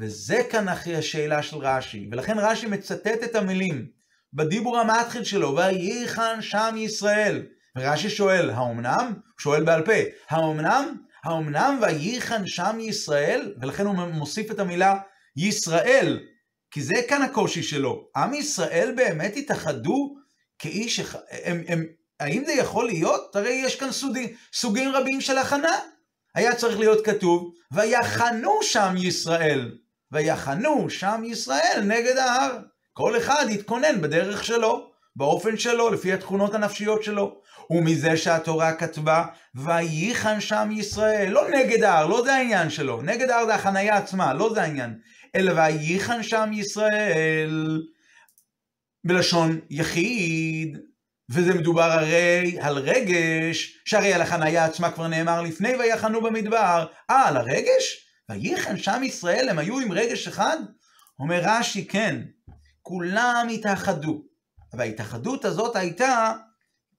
וזה 0.00 0.42
כאן 0.50 0.68
אחרי 0.68 0.96
השאלה 0.96 1.42
של 1.42 1.56
רש"י, 1.56 2.08
ולכן 2.12 2.38
רש"י 2.38 2.66
מצטט 2.66 3.24
את 3.24 3.34
המילים 3.34 3.86
בדיבור 4.32 4.78
המתחיל 4.78 5.24
שלו, 5.24 5.56
וייחן 5.56 6.42
שם 6.42 6.74
ישראל. 6.78 7.46
ורש"י 7.78 8.10
שואל, 8.10 8.50
האומנם? 8.50 9.14
שואל 9.38 9.64
בעל 9.64 9.84
פה, 9.84 9.92
האומנם? 10.28 10.96
האומנם 11.24 11.78
וייחן 11.82 12.46
שם 12.46 12.78
ישראל? 12.80 13.54
ולכן 13.60 13.86
הוא 13.86 13.94
מוסיף 13.94 14.50
את 14.50 14.58
המילה 14.58 14.94
ישראל, 15.36 16.20
כי 16.70 16.82
זה 16.82 16.94
כאן 17.08 17.22
הקושי 17.22 17.62
שלו. 17.62 18.08
עם 18.16 18.34
ישראל 18.34 18.92
באמת 18.96 19.36
התאחדו 19.36 20.14
כאיש 20.58 21.00
הם, 21.30 21.62
הם, 21.68 21.86
האם 22.20 22.44
זה 22.46 22.52
יכול 22.52 22.86
להיות? 22.86 23.36
הרי 23.36 23.62
יש 23.64 23.76
כאן 23.76 23.92
סוגים, 23.92 24.28
סוגים 24.52 24.90
רבים 24.92 25.20
של 25.20 25.38
הכנה. 25.38 25.78
היה 26.34 26.54
צריך 26.54 26.78
להיות 26.78 27.06
כתוב, 27.06 27.52
ויחנו 27.72 28.62
שם 28.62 28.94
ישראל. 28.96 29.70
ויחנו 30.12 30.90
שם 30.90 31.22
ישראל 31.24 31.82
נגד 31.84 32.16
ההר. 32.16 32.58
כל 32.92 33.16
אחד 33.16 33.46
יתכונן 33.48 34.00
בדרך 34.00 34.44
שלו, 34.44 34.90
באופן 35.16 35.56
שלו, 35.56 35.90
לפי 35.90 36.12
התכונות 36.12 36.54
הנפשיות 36.54 37.02
שלו. 37.02 37.40
ומזה 37.70 38.16
שהתורה 38.16 38.72
כתבה, 38.72 39.24
וייחן 39.54 40.40
שם 40.40 40.68
ישראל. 40.72 41.28
לא 41.30 41.48
נגד 41.50 41.82
ההר, 41.82 42.06
לא 42.06 42.22
זה 42.24 42.34
העניין 42.34 42.70
שלו. 42.70 43.02
נגד 43.02 43.30
ההר 43.30 43.46
זה 43.46 43.54
החנייה 43.54 43.96
עצמה, 43.96 44.34
לא 44.34 44.54
זה 44.54 44.62
העניין. 44.62 44.98
אלא 45.34 45.52
וייחן 45.56 46.22
שם 46.22 46.50
ישראל 46.52 47.82
בלשון 49.04 49.60
יחיד, 49.70 50.78
וזה 51.30 51.54
מדובר 51.54 51.82
הרי 51.92 52.56
על 52.60 52.78
רגש, 52.78 53.82
שהרי 53.84 54.12
על 54.12 54.22
החניה 54.22 54.64
עצמה 54.64 54.90
כבר 54.90 55.08
נאמר 55.08 55.42
לפני 55.42 55.76
ויחנו 55.76 56.20
במדבר. 56.20 56.86
אה, 57.10 57.28
על 57.28 57.36
הרגש? 57.36 58.06
וייחן 58.28 58.76
שם 58.76 59.02
ישראל, 59.04 59.48
הם 59.48 59.58
היו 59.58 59.78
עם 59.78 59.92
רגש 59.92 60.28
אחד? 60.28 60.56
אומר 61.18 61.40
רש"י, 61.44 61.86
כן, 61.86 62.20
כולם 62.82 63.48
התאחדו. 63.54 64.22
וההתאחדות 64.72 65.44
הזאת 65.44 65.76
הייתה 65.76 66.32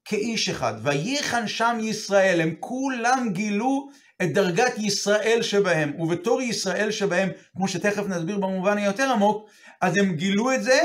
כאיש 0.05 0.49
אחד. 0.49 0.73
וייחן 0.83 1.47
שם 1.47 1.77
ישראל, 1.81 2.41
הם 2.41 2.55
כולם 2.59 3.29
גילו 3.31 3.89
את 4.21 4.33
דרגת 4.33 4.77
ישראל 4.77 5.39
שבהם, 5.41 5.99
ובתור 5.99 6.41
ישראל 6.41 6.91
שבהם, 6.91 7.29
כמו 7.55 7.67
שתכף 7.67 8.03
נסביר 8.07 8.37
במובן 8.37 8.77
היותר 8.77 9.11
עמוק, 9.11 9.49
אז 9.81 9.97
הם 9.97 10.15
גילו 10.15 10.53
את 10.53 10.63
זה, 10.63 10.79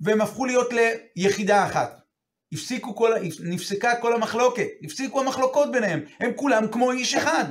והם 0.00 0.20
הפכו 0.20 0.44
להיות 0.44 0.68
ליחידה 1.16 1.66
אחת. 1.66 1.99
הפסיקו 2.52 2.96
כל, 2.96 3.10
נפסקה 3.44 3.96
כל 4.00 4.14
המחלוקת, 4.14 4.66
הפסיקו 4.84 5.20
המחלוקות 5.20 5.72
ביניהם, 5.72 6.00
הם 6.20 6.30
כולם 6.36 6.68
כמו 6.72 6.92
איש 6.92 7.14
אחד. 7.14 7.44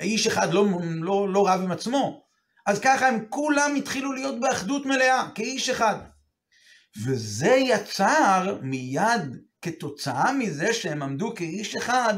איש 0.00 0.26
אחד 0.26 0.52
לא, 0.52 0.66
לא, 0.82 1.28
לא 1.32 1.48
רב 1.48 1.60
עם 1.60 1.72
עצמו. 1.72 2.24
אז 2.66 2.78
ככה 2.78 3.08
הם 3.08 3.24
כולם 3.28 3.74
התחילו 3.74 4.12
להיות 4.12 4.40
באחדות 4.40 4.86
מלאה, 4.86 5.28
כאיש 5.34 5.70
אחד. 5.70 5.96
וזה 7.06 7.50
יצר 7.50 8.58
מיד, 8.62 9.36
כתוצאה 9.62 10.32
מזה 10.32 10.72
שהם 10.72 11.02
עמדו 11.02 11.34
כאיש 11.34 11.76
אחד, 11.76 12.14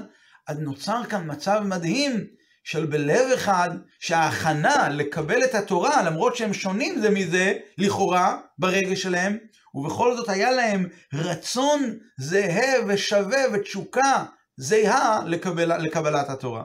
אז 0.48 0.58
נוצר 0.58 1.04
כאן 1.08 1.32
מצב 1.32 1.60
מדהים, 1.64 2.26
של 2.64 2.86
בלב 2.86 3.32
אחד, 3.34 3.70
שההכנה 4.00 4.88
לקבל 4.88 5.44
את 5.44 5.54
התורה, 5.54 6.02
למרות 6.02 6.36
שהם 6.36 6.54
שונים 6.54 7.00
זה 7.00 7.10
מזה, 7.10 7.52
לכאורה, 7.78 8.38
ברגש 8.58 9.02
שלהם, 9.02 9.38
ובכל 9.76 10.16
זאת 10.16 10.28
היה 10.28 10.50
להם 10.50 10.88
רצון 11.14 11.98
זהה 12.20 12.74
ושווה 12.88 13.42
ותשוקה 13.52 14.24
זהה 14.56 15.24
לקבל, 15.26 15.82
לקבלת 15.82 16.28
התורה. 16.28 16.64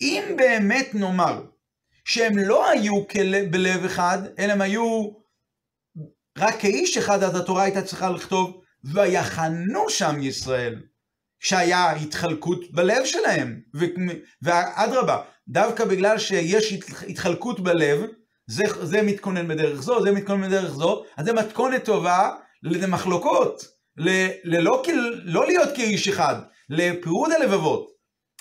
אם 0.00 0.22
באמת 0.36 0.94
נאמר 0.94 1.44
שהם 2.04 2.38
לא 2.38 2.70
היו 2.70 3.04
בלב 3.50 3.84
אחד, 3.84 4.18
אלא 4.38 4.52
הם 4.52 4.60
היו 4.60 5.10
רק 6.38 6.60
כאיש 6.60 6.96
אחד, 6.98 7.22
אז 7.22 7.36
התורה 7.36 7.62
הייתה 7.62 7.82
צריכה 7.82 8.10
לכתוב, 8.10 8.60
ויחנו 8.84 9.88
שם 9.90 10.22
ישראל. 10.22 10.82
שהיה 11.40 11.92
התחלקות 11.92 12.70
בלב 12.70 13.04
שלהם. 13.04 13.60
ואדרבה, 14.42 15.22
דווקא 15.48 15.84
בגלל 15.84 16.18
שיש 16.18 16.72
התחלקות 17.08 17.60
בלב, 17.60 18.00
זה, 18.46 18.64
זה 18.82 19.02
מתכונן 19.02 19.48
בדרך 19.48 19.82
זו, 19.82 20.02
זה 20.02 20.12
מתכונן 20.12 20.48
בדרך 20.48 20.70
זו, 20.70 21.04
אז 21.16 21.26
זה 21.26 21.32
מתכונת 21.32 21.84
טובה 21.84 22.30
למחלוקות, 22.62 23.64
ל, 23.96 24.26
ללא, 24.44 24.82
לא 25.24 25.46
להיות 25.46 25.68
כאיש 25.76 26.08
אחד, 26.08 26.36
לפירוד 26.70 27.32
הלבבות. 27.32 27.90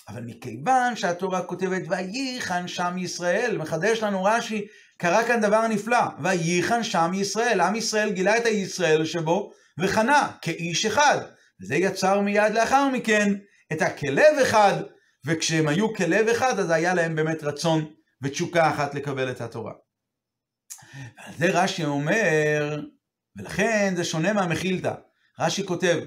אבל 0.10 0.22
מכיוון 0.26 0.96
שהתורה 0.96 1.42
כותבת 1.42 1.82
וייחן 1.88 2.68
שם 2.68 2.98
ישראל, 2.98 3.58
מחדש 3.58 4.04
לנו 4.04 4.24
רש"י, 4.24 4.68
קרה 4.98 5.24
כאן 5.24 5.42
דבר 5.42 5.68
נפלא, 5.68 6.02
וייחן 6.24 6.84
שם 6.84 7.12
ישראל, 7.14 7.62
עם 7.62 7.76
ישראל 7.76 8.12
גילה 8.12 8.38
את 8.38 8.46
הישראל 8.46 9.06
שבו 9.06 9.52
וחנה 9.80 10.32
כאיש 10.42 10.86
אחד. 10.86 11.18
וזה 11.62 11.76
יצר 11.76 12.22
מיד 12.22 12.54
לאחר 12.54 12.90
מכן 12.90 13.34
את 13.74 13.82
הכלב 13.82 14.40
אחד, 14.42 14.74
וכשהם 15.26 15.68
היו 15.68 15.94
כלב 15.94 16.28
אחד, 16.28 16.60
אז 16.60 16.70
היה 16.70 16.94
להם 16.94 17.16
באמת 17.16 17.44
רצון 17.44 17.86
ותשוקה 18.24 18.70
אחת 18.70 18.96
לקבל 18.96 19.32
את 19.32 19.42
התורה. 19.42 19.74
ועל 20.96 21.34
זה 21.38 21.46
רש"י 21.50 21.86
אומר, 21.86 22.82
ולכן 23.36 23.94
זה 23.96 24.04
שונה 24.04 24.34
מהמחילתא. 24.34 24.94
רש"י 25.40 25.66
כותב, 25.66 26.00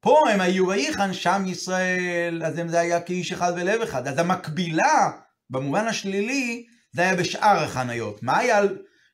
פה 0.00 0.30
הם 0.30 0.40
היו 0.40 0.68
ויחן, 0.68 1.12
שם 1.12 1.44
ישראל, 1.46 2.42
אז 2.46 2.60
זה 2.66 2.80
היה 2.80 3.00
כאיש 3.00 3.32
אחד 3.32 3.52
ולב 3.56 3.80
אחד. 3.80 4.08
אז 4.08 4.18
המקבילה, 4.18 5.10
במובן 5.50 5.86
השלילי, 5.88 6.66
זה 6.92 7.02
היה 7.02 7.14
בשאר 7.14 7.62
החניות. 7.62 8.22
מה 8.22 8.38
היה, 8.38 8.60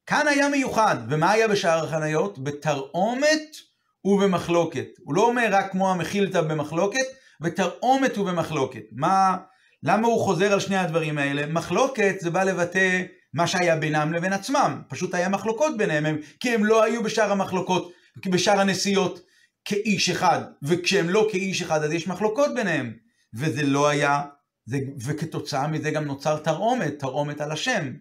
כאן 0.06 0.28
היה 0.28 0.48
מיוחד, 0.48 0.96
ומה 1.08 1.30
היה 1.30 1.48
בשאר 1.48 1.84
החניות? 1.84 2.38
בתרעומת 2.38 3.56
ובמחלוקת. 4.04 4.86
הוא 5.04 5.14
לא 5.14 5.22
אומר 5.26 5.48
רק 5.50 5.72
כמו 5.72 5.90
המכילתא 5.90 6.40
במחלוקת, 6.40 7.06
בתרעומת 7.40 8.18
ובמחלוקת. 8.18 8.82
מה, 8.92 9.36
למה 9.82 10.08
הוא 10.08 10.24
חוזר 10.24 10.52
על 10.52 10.60
שני 10.60 10.76
הדברים 10.76 11.18
האלה? 11.18 11.46
מחלוקת 11.46 12.14
זה 12.20 12.30
בא 12.30 12.44
לבטא 12.44 13.02
מה 13.34 13.46
שהיה 13.46 13.76
בינם 13.76 14.12
לבין 14.12 14.32
עצמם. 14.32 14.82
פשוט 14.88 15.14
היה 15.14 15.28
מחלוקות 15.28 15.76
ביניהם, 15.76 16.06
הם, 16.06 16.18
כי 16.40 16.54
הם 16.54 16.64
לא 16.64 16.82
היו 16.82 17.02
בשאר 17.02 17.32
המחלוקות, 17.32 17.92
בשאר 18.26 18.60
הנסיעות 18.60 19.20
כאיש 19.64 20.10
אחד, 20.10 20.40
וכשהם 20.62 21.10
לא 21.10 21.28
כאיש 21.32 21.62
אחד 21.62 21.82
אז 21.82 21.92
יש 21.92 22.08
מחלוקות 22.08 22.54
ביניהם. 22.54 22.92
וזה 23.34 23.62
לא 23.62 23.88
היה, 23.88 24.22
זה, 24.66 24.78
וכתוצאה 25.04 25.68
מזה 25.68 25.90
גם 25.90 26.04
נוצר 26.04 26.36
תרעומת, 26.36 26.98
תרעומת 26.98 27.40
על 27.40 27.52
השם. 27.52 27.92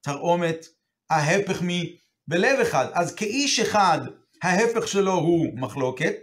תרעומת, 0.00 0.66
ההפך 1.10 1.62
מבלב 1.62 2.60
אחד. 2.60 2.86
אז 2.92 3.14
כאיש 3.14 3.60
אחד, 3.60 4.00
ההפך 4.42 4.88
שלו 4.88 5.12
הוא 5.12 5.58
מחלוקת, 5.58 6.14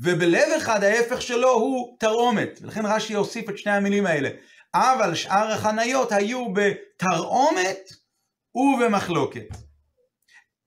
ובלב 0.00 0.48
אחד 0.56 0.84
ההפך 0.84 1.22
שלו 1.22 1.50
הוא 1.50 1.96
תרעומת. 2.00 2.58
ולכן 2.62 2.86
רש"י 2.86 3.14
הוסיף 3.14 3.50
את 3.50 3.58
שני 3.58 3.72
המילים 3.72 4.06
האלה. 4.06 4.28
אבל 4.74 5.14
שאר 5.14 5.52
החניות 5.52 6.12
היו 6.12 6.46
בתרעומת 6.52 7.92
ובמחלוקת. 8.58 9.48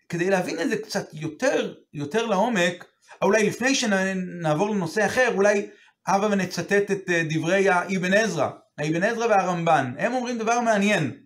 כדי 0.10 0.30
להבין 0.30 0.62
את 0.62 0.70
זה 0.70 0.78
קצת 0.78 1.14
יותר, 1.14 1.76
יותר 1.94 2.26
לעומק, 2.26 2.86
אולי 3.22 3.48
לפני 3.48 3.76
שנעבור 3.76 4.70
לנושא 4.70 5.06
אחר, 5.06 5.34
אולי 5.36 5.70
הבה 6.08 6.28
ונצטט 6.32 6.92
את 6.92 7.10
אה, 7.10 7.24
דברי 7.30 7.70
האבן 7.70 8.14
עזרא, 8.14 8.50
האבן 8.78 9.04
עזרא 9.04 9.26
והרמב"ן. 9.26 9.94
הם 9.98 10.14
אומרים 10.14 10.38
דבר 10.38 10.60
מעניין. 10.60 11.24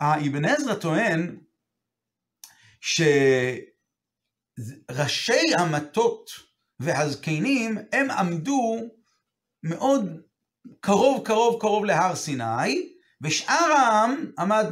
האבן 0.00 0.44
עזרא 0.44 0.74
טוען 0.74 1.36
שראשי 4.90 5.54
המטות 5.58 6.30
והזקנים, 6.80 7.78
הם 7.92 8.10
עמדו 8.10 8.80
מאוד 9.62 10.20
קרוב 10.80 11.26
קרוב 11.26 11.60
קרוב 11.60 11.84
להר 11.84 12.14
סיני, 12.14 12.92
ושאר 13.22 13.72
העם 13.72 14.30
עמד 14.38 14.66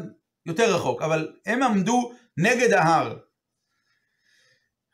יותר 0.49 0.75
רחוק, 0.75 1.03
אבל 1.03 1.33
הם 1.47 1.63
עמדו 1.63 2.13
נגד 2.37 2.73
ההר. 2.73 3.17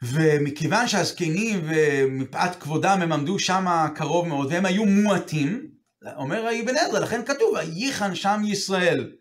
ומכיוון 0.03 0.89
שהזקנים 0.89 1.61
ומפאת 1.65 2.57
כבודם 2.61 2.99
הם 3.03 3.13
עמדו 3.13 3.39
שם 3.39 3.87
קרוב 3.95 4.29
מאוד 4.29 4.53
והם 4.53 4.67
היו 4.67 4.85
מועטים, 4.85 5.71
אומר 6.17 6.47
האבן 6.47 6.77
עזרא, 6.77 6.99
לכן 6.99 7.25
כתוב, 7.25 7.55
וייחן 7.55 8.15
שם 8.15 8.43
ישראל. 8.47 9.13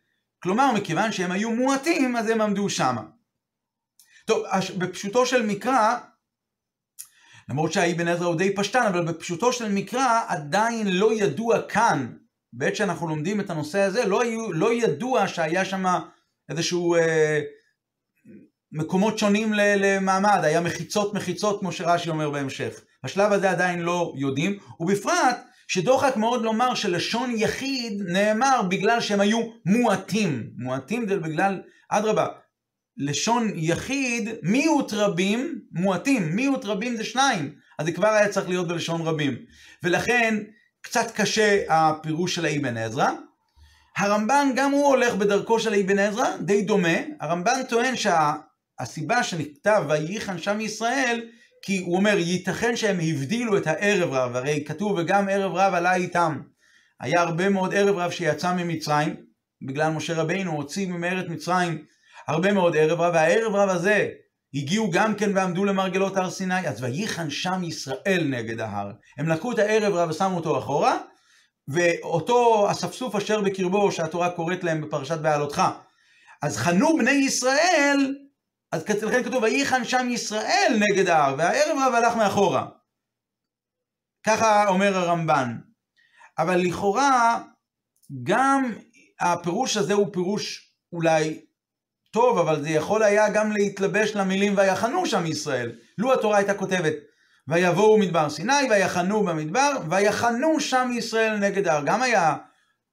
כלומר, 0.43 0.71
מכיוון 0.71 1.11
שהם 1.11 1.31
היו 1.31 1.51
מועטים, 1.51 2.15
אז 2.15 2.29
הם 2.29 2.41
עמדו 2.41 2.69
שם. 2.69 2.95
טוב, 4.25 4.43
בפשוטו 4.77 5.25
של 5.25 5.45
מקרא, 5.45 5.97
למרות 7.49 7.73
שהאבן 7.73 8.07
עזרא 8.07 8.27
הוא 8.27 8.35
די 8.35 8.55
פשטן, 8.55 8.85
אבל 8.87 9.05
בפשוטו 9.05 9.53
של 9.53 9.71
מקרא 9.71 10.21
עדיין 10.27 10.87
לא 10.87 11.13
ידוע 11.13 11.61
כאן, 11.61 12.13
בעת 12.53 12.75
שאנחנו 12.75 13.07
לומדים 13.07 13.39
את 13.39 13.49
הנושא 13.49 13.79
הזה, 13.79 14.05
לא, 14.05 14.21
היו, 14.21 14.53
לא 14.53 14.73
ידוע 14.73 15.27
שהיה 15.27 15.65
שם 15.65 15.85
איזשהו 16.49 16.95
אה, 16.95 17.39
מקומות 18.71 19.19
שונים 19.19 19.53
למעמד, 19.55 20.39
היה 20.43 20.61
מחיצות 20.61 21.13
מחיצות 21.13 21.59
כמו 21.59 21.71
שרש"י 21.71 22.09
אומר 22.09 22.29
בהמשך. 22.29 22.81
בשלב 23.03 23.31
הזה 23.31 23.51
עדיין 23.51 23.81
לא 23.81 24.13
יודעים, 24.17 24.57
ובפרט 24.79 25.37
שדוחק 25.67 26.17
מאוד 26.17 26.43
לומר 26.43 26.75
שלשון 26.75 27.31
יחיד 27.35 28.01
נאמר 28.07 28.61
בגלל 28.69 29.01
שהם 29.01 29.19
היו 29.19 29.39
מועטים. 29.65 30.49
מועטים 30.57 31.07
זה 31.07 31.19
בגלל, 31.19 31.61
אדרבה, 31.89 32.27
לשון 32.97 33.51
יחיד, 33.55 34.29
מיעוט 34.43 34.93
רבים, 34.93 35.59
מועטים, 35.71 36.35
מיעוט 36.35 36.65
רבים 36.65 36.97
זה 36.97 37.03
שניים, 37.03 37.55
אז 37.79 37.85
זה 37.85 37.91
כבר 37.91 38.07
היה 38.07 38.29
צריך 38.29 38.49
להיות 38.49 38.67
בלשון 38.67 39.01
רבים. 39.01 39.37
ולכן 39.83 40.43
קצת 40.81 41.11
קשה 41.15 41.63
הפירוש 41.69 42.35
של 42.35 42.45
האבן 42.45 42.77
עזרא. 42.77 43.11
הרמב"ן 43.97 44.51
גם 44.55 44.71
הוא 44.71 44.85
הולך 44.85 45.15
בדרכו 45.15 45.59
של 45.59 45.73
האבן 45.73 45.99
עזרא, 45.99 46.37
די 46.37 46.61
דומה. 46.61 46.97
הרמב"ן 47.21 47.63
טוען 47.69 47.93
שהסיבה 47.95 49.23
שנכתב 49.23 49.83
וייחן 49.87 50.37
שם 50.37 50.61
ישראל, 50.61 51.21
כי 51.65 51.77
הוא 51.77 51.95
אומר, 51.95 52.17
ייתכן 52.17 52.75
שהם 52.75 52.99
הבדילו 52.99 53.57
את 53.57 53.67
הערב 53.67 54.13
רב, 54.13 54.35
הרי 54.35 54.63
כתוב 54.67 54.97
וגם 54.97 55.29
ערב 55.29 55.55
רב 55.55 55.73
עלה 55.73 55.95
איתם. 55.95 56.41
היה 57.01 57.21
הרבה 57.21 57.49
מאוד 57.49 57.73
ערב 57.73 57.97
רב 57.97 58.11
שיצא 58.11 58.53
ממצרים, 58.53 59.15
בגלל 59.67 59.91
משה 59.91 60.13
רבינו 60.13 60.51
הוציא 60.51 60.87
ממארץ 60.87 61.25
מצרים 61.29 61.85
הרבה 62.27 62.53
מאוד 62.53 62.77
ערב 62.77 63.01
רב, 63.01 63.13
והערב 63.13 63.55
רב 63.55 63.69
הזה 63.69 64.09
הגיעו 64.53 64.91
גם 64.91 65.15
כן 65.15 65.37
ועמדו 65.37 65.65
למרגלות 65.65 66.17
הר 66.17 66.29
סיני, 66.29 66.67
אז 66.67 66.83
וייחן 66.83 67.29
שם 67.29 67.61
ישראל 67.63 68.23
נגד 68.29 68.59
ההר. 68.59 68.91
הם 69.17 69.27
לקחו 69.29 69.51
את 69.51 69.59
הערב 69.59 69.93
רב 69.93 70.09
ושמו 70.09 70.35
אותו 70.35 70.59
אחורה, 70.59 70.97
ואותו 71.67 72.67
אספסוף 72.71 73.15
אשר 73.15 73.41
בקרבו 73.41 73.91
שהתורה 73.91 74.29
קוראת 74.29 74.63
להם 74.63 74.81
בפרשת 74.81 75.17
בעלותך. 75.17 75.61
אז 76.41 76.57
חנו 76.57 76.97
בני 76.97 77.11
ישראל, 77.11 78.15
אז 78.71 78.89
לכן 78.89 79.23
כתוב 79.23 79.43
וייחן 79.43 79.85
שם 79.85 80.09
ישראל 80.09 80.73
נגד 80.79 81.07
ההר, 81.07 81.35
והערב 81.37 81.77
רב 81.77 81.93
הלך 81.93 82.15
מאחורה. 82.15 82.65
ככה 84.25 84.67
אומר 84.67 84.97
הרמב"ן. 84.97 85.57
אבל 86.37 86.57
לכאורה, 86.57 87.43
גם 88.23 88.73
הפירוש 89.19 89.77
הזה 89.77 89.93
הוא 89.93 90.13
פירוש 90.13 90.73
אולי 90.93 91.41
טוב, 92.11 92.37
אבל 92.37 92.61
זה 92.61 92.69
יכול 92.69 93.03
היה 93.03 93.29
גם 93.29 93.51
להתלבש 93.51 94.15
למילים 94.15 94.57
ויחנו 94.57 95.05
שם 95.05 95.25
ישראל. 95.25 95.75
לו 95.97 96.13
התורה 96.13 96.37
הייתה 96.37 96.53
כותבת 96.53 96.93
ויבואו 97.47 97.97
מדבר 97.97 98.29
סיני 98.29 98.69
ויחנו 98.69 99.23
במדבר 99.23 99.71
ויחנו 99.89 100.59
שם 100.59 100.91
ישראל 100.97 101.37
נגד 101.37 101.67
ההר. 101.67 101.83
גם 101.85 102.01
היה 102.01 102.35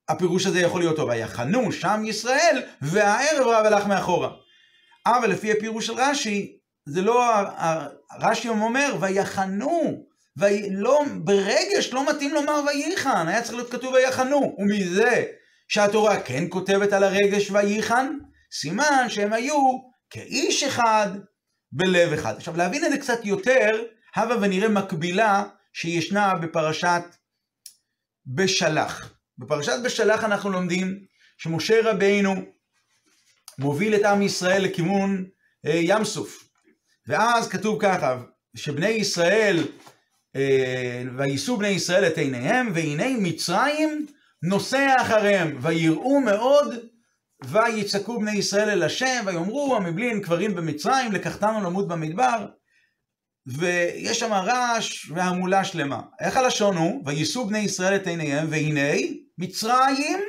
הפירוש 0.09 0.47
הזה 0.47 0.61
יכול 0.61 0.81
להיות 0.81 0.97
טוב, 0.97 1.09
ויחנו 1.09 1.73
שם 1.73 2.03
ישראל 2.07 2.63
והערב 2.83 3.47
רב 3.47 3.67
הלך 3.67 3.87
מאחורה. 3.87 4.31
אבל 5.07 5.31
לפי 5.31 5.53
הפירוש 5.53 5.87
של 5.87 5.93
רש"י, 5.93 6.57
זה 6.87 7.03
לא, 7.03 7.25
רש"י 8.21 8.49
אומר 8.49 8.97
ויחנו, 9.01 10.05
ולא, 10.37 11.05
ברגש 11.25 11.93
לא 11.93 12.11
מתאים 12.11 12.35
לומר 12.35 12.61
וייחן, 12.67 13.29
היה 13.29 13.43
צריך 13.43 13.55
להיות 13.55 13.73
כתוב 13.73 13.95
ויחנו, 13.95 14.57
ומזה 14.59 15.25
שהתורה 15.69 16.21
כן 16.21 16.45
כותבת 16.49 16.93
על 16.93 17.05
הרגש 17.05 17.51
וייחן, 17.51 18.13
סימן 18.61 19.07
שהם 19.09 19.33
היו 19.33 19.79
כאיש 20.11 20.63
אחד 20.63 21.09
בלב 21.73 22.13
אחד. 22.13 22.37
עכשיו 22.37 22.57
להבין 22.57 22.85
את 22.85 22.91
זה 22.91 22.99
קצת 22.99 23.25
יותר, 23.25 23.83
הבה 24.17 24.37
ונראה 24.41 24.69
מקבילה 24.69 25.45
שישנה 25.73 26.35
בפרשת 26.35 27.03
בשלח. 28.27 29.15
בפרשת 29.39 29.77
בשלח 29.85 30.25
אנחנו 30.25 30.51
לומדים 30.51 30.99
שמשה 31.39 31.91
רבינו 31.91 32.35
מוביל 33.59 33.95
את 33.95 34.05
עם 34.05 34.23
ישראל 34.23 34.63
לכיוון 34.63 35.25
אה, 35.67 35.81
ים 35.83 36.05
סוף. 36.05 36.49
ואז 37.07 37.49
כתוב 37.49 37.79
ככה, 37.81 38.23
שבני 38.57 38.89
ישראל, 38.89 39.59
אה, 40.37 41.03
ויישאו 41.17 41.57
בני 41.57 41.69
ישראל 41.69 42.07
את 42.07 42.19
עיניהם, 42.19 42.71
והנה 42.75 43.17
מצרים 43.19 44.07
נוסע 44.43 44.95
אחריהם, 45.01 45.59
ויראו 45.63 46.21
מאוד 46.21 46.75
ויצעקו 47.45 48.21
בני 48.21 48.33
ישראל 48.39 48.71
אל 48.71 48.83
השם, 48.83 49.23
ויאמרו 49.27 49.77
המבלין 49.77 50.23
קברים 50.23 50.55
במצרים, 50.55 51.13
לקחתנו 51.13 51.61
למות 51.61 51.89
במדבר. 51.89 52.47
ויש 53.59 54.21
שם 54.21 54.33
רעש 54.33 55.11
והמולה 55.11 55.65
שלמה. 55.65 56.01
איך 56.21 56.37
הלשון 56.37 56.77
הוא? 56.77 57.03
ויישאו 57.07 57.47
בני 57.47 57.59
ישראל 57.59 57.97
את 57.97 58.07
עיניהם, 58.07 58.47
והנה 58.51 58.93
מצרים 59.39 60.21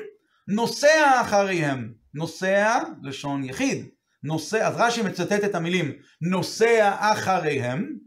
נוסע 0.47 1.21
אחריהם. 1.21 1.93
נוסע, 2.13 2.79
לשון 3.03 3.43
יחיד. 3.43 3.87
נוסע, 4.23 4.67
אז 4.67 4.73
רש"י 4.77 5.01
מצטט 5.01 5.43
את 5.43 5.55
המילים 5.55 5.91
נוסע 6.21 6.95
אחריהם, 6.99 7.97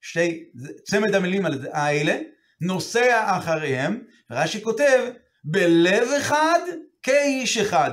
שתי, 0.00 0.44
צמד 0.84 1.14
המילים 1.14 1.46
האלה, 1.72 2.18
נוסע 2.60 3.38
אחריהם, 3.38 4.02
רש"י 4.30 4.62
כותב, 4.62 5.10
בלב 5.44 6.08
אחד 6.18 6.60
כאיש 7.02 7.58
אחד. 7.58 7.90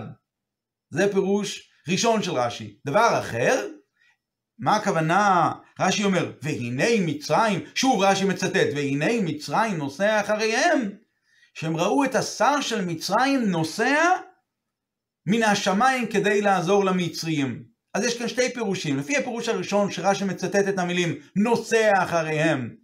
זה 0.89 1.11
פירוש 1.11 1.71
ראשון 1.89 2.23
של 2.23 2.31
רש"י. 2.31 2.79
דבר 2.85 3.19
אחר, 3.19 3.67
מה 4.59 4.75
הכוונה? 4.75 5.51
רש"י 5.81 6.03
אומר, 6.03 6.31
והנה 6.41 6.85
מצרים, 6.99 7.59
שוב 7.75 8.03
רש"י 8.03 8.25
מצטט, 8.25 8.67
והנה 8.75 9.21
מצרים 9.21 9.77
נוסע 9.77 10.21
אחריהם, 10.21 10.89
שהם 11.53 11.77
ראו 11.77 12.03
את 12.03 12.15
השר 12.15 12.61
של 12.61 12.85
מצרים 12.85 13.51
נוסע 13.51 14.03
מן 15.25 15.43
השמיים 15.43 16.07
כדי 16.07 16.41
לעזור 16.41 16.85
למצרים. 16.85 17.63
אז 17.93 18.05
יש 18.05 18.17
כאן 18.17 18.27
שתי 18.27 18.53
פירושים. 18.53 18.97
לפי 18.97 19.17
הפירוש 19.17 19.49
הראשון 19.49 19.91
שרש"י 19.91 20.23
מצטט 20.25 20.67
את 20.69 20.79
המילים 20.79 21.15
נוסע 21.35 21.91
אחריהם, 22.03 22.75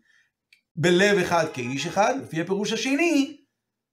בלב 0.75 1.17
אחד 1.17 1.45
כאיש 1.53 1.87
אחד, 1.87 2.13
לפי 2.23 2.41
הפירוש 2.41 2.73
השני, 2.73 3.37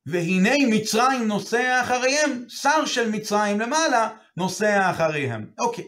והנה 0.07 0.55
מצרים 0.71 1.29
נוסע 1.29 1.81
אחריהם, 1.81 2.45
שר 2.49 2.87
של 2.87 3.11
מצרים 3.11 3.61
למעלה 3.61 4.09
נוסע 4.37 4.91
אחריהם. 4.91 5.51
אוקיי. 5.59 5.85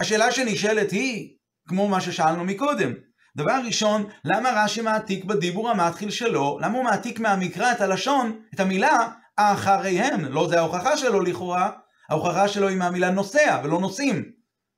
השאלה 0.00 0.32
שנשאלת 0.32 0.90
היא, 0.90 1.37
כמו 1.68 1.88
מה 1.88 2.00
ששאלנו 2.00 2.44
מקודם, 2.44 2.92
דבר 3.36 3.60
ראשון, 3.66 4.06
למה 4.24 4.50
רש"י 4.64 4.80
מעתיק 4.80 5.24
בדיבור 5.24 5.70
המתחיל 5.70 6.10
שלו, 6.10 6.58
למה 6.60 6.78
הוא 6.78 6.84
מעתיק 6.84 7.20
מהמקרא 7.20 7.72
את 7.72 7.80
הלשון, 7.80 8.40
את 8.54 8.60
המילה 8.60 9.08
אחריהם? 9.36 10.24
לא 10.24 10.48
זה 10.48 10.58
ההוכחה 10.58 10.96
שלו 10.96 11.20
לכאורה, 11.20 11.70
ההוכחה 12.10 12.48
שלו 12.48 12.68
היא 12.68 12.76
מהמילה 12.76 13.10
נוסע 13.10 13.60
ולא 13.64 13.80
נוסעים. 13.80 14.24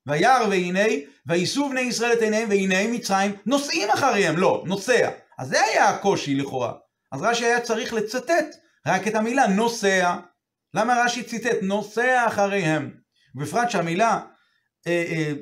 וירא 0.06 0.46
והנה, 0.50 0.88
ויישאו 1.26 1.68
בני 1.68 1.80
ישראל 1.80 2.12
את 2.12 2.22
עיניהם, 2.22 2.48
והנה 2.48 2.88
מצרים 2.92 3.32
נוסעים 3.46 3.88
אחריהם, 3.90 4.36
לא, 4.36 4.62
נוסע. 4.66 5.10
אז 5.38 5.48
זה 5.48 5.60
היה 5.60 5.88
הקושי 5.88 6.34
לכאורה. 6.34 6.72
אז 7.12 7.22
רש"י 7.22 7.44
היה 7.44 7.60
צריך 7.60 7.92
לצטט 7.92 8.56
רק 8.86 9.08
את 9.08 9.14
המילה 9.14 9.46
נוסע. 9.46 10.16
למה 10.74 11.02
רש"י 11.04 11.22
ציטט 11.22 11.62
נוסע 11.62 12.26
אחריהם? 12.26 12.90
בפרט 13.34 13.70
שהמילה, 13.70 14.20
אה, 14.86 15.04
אה, 15.10 15.32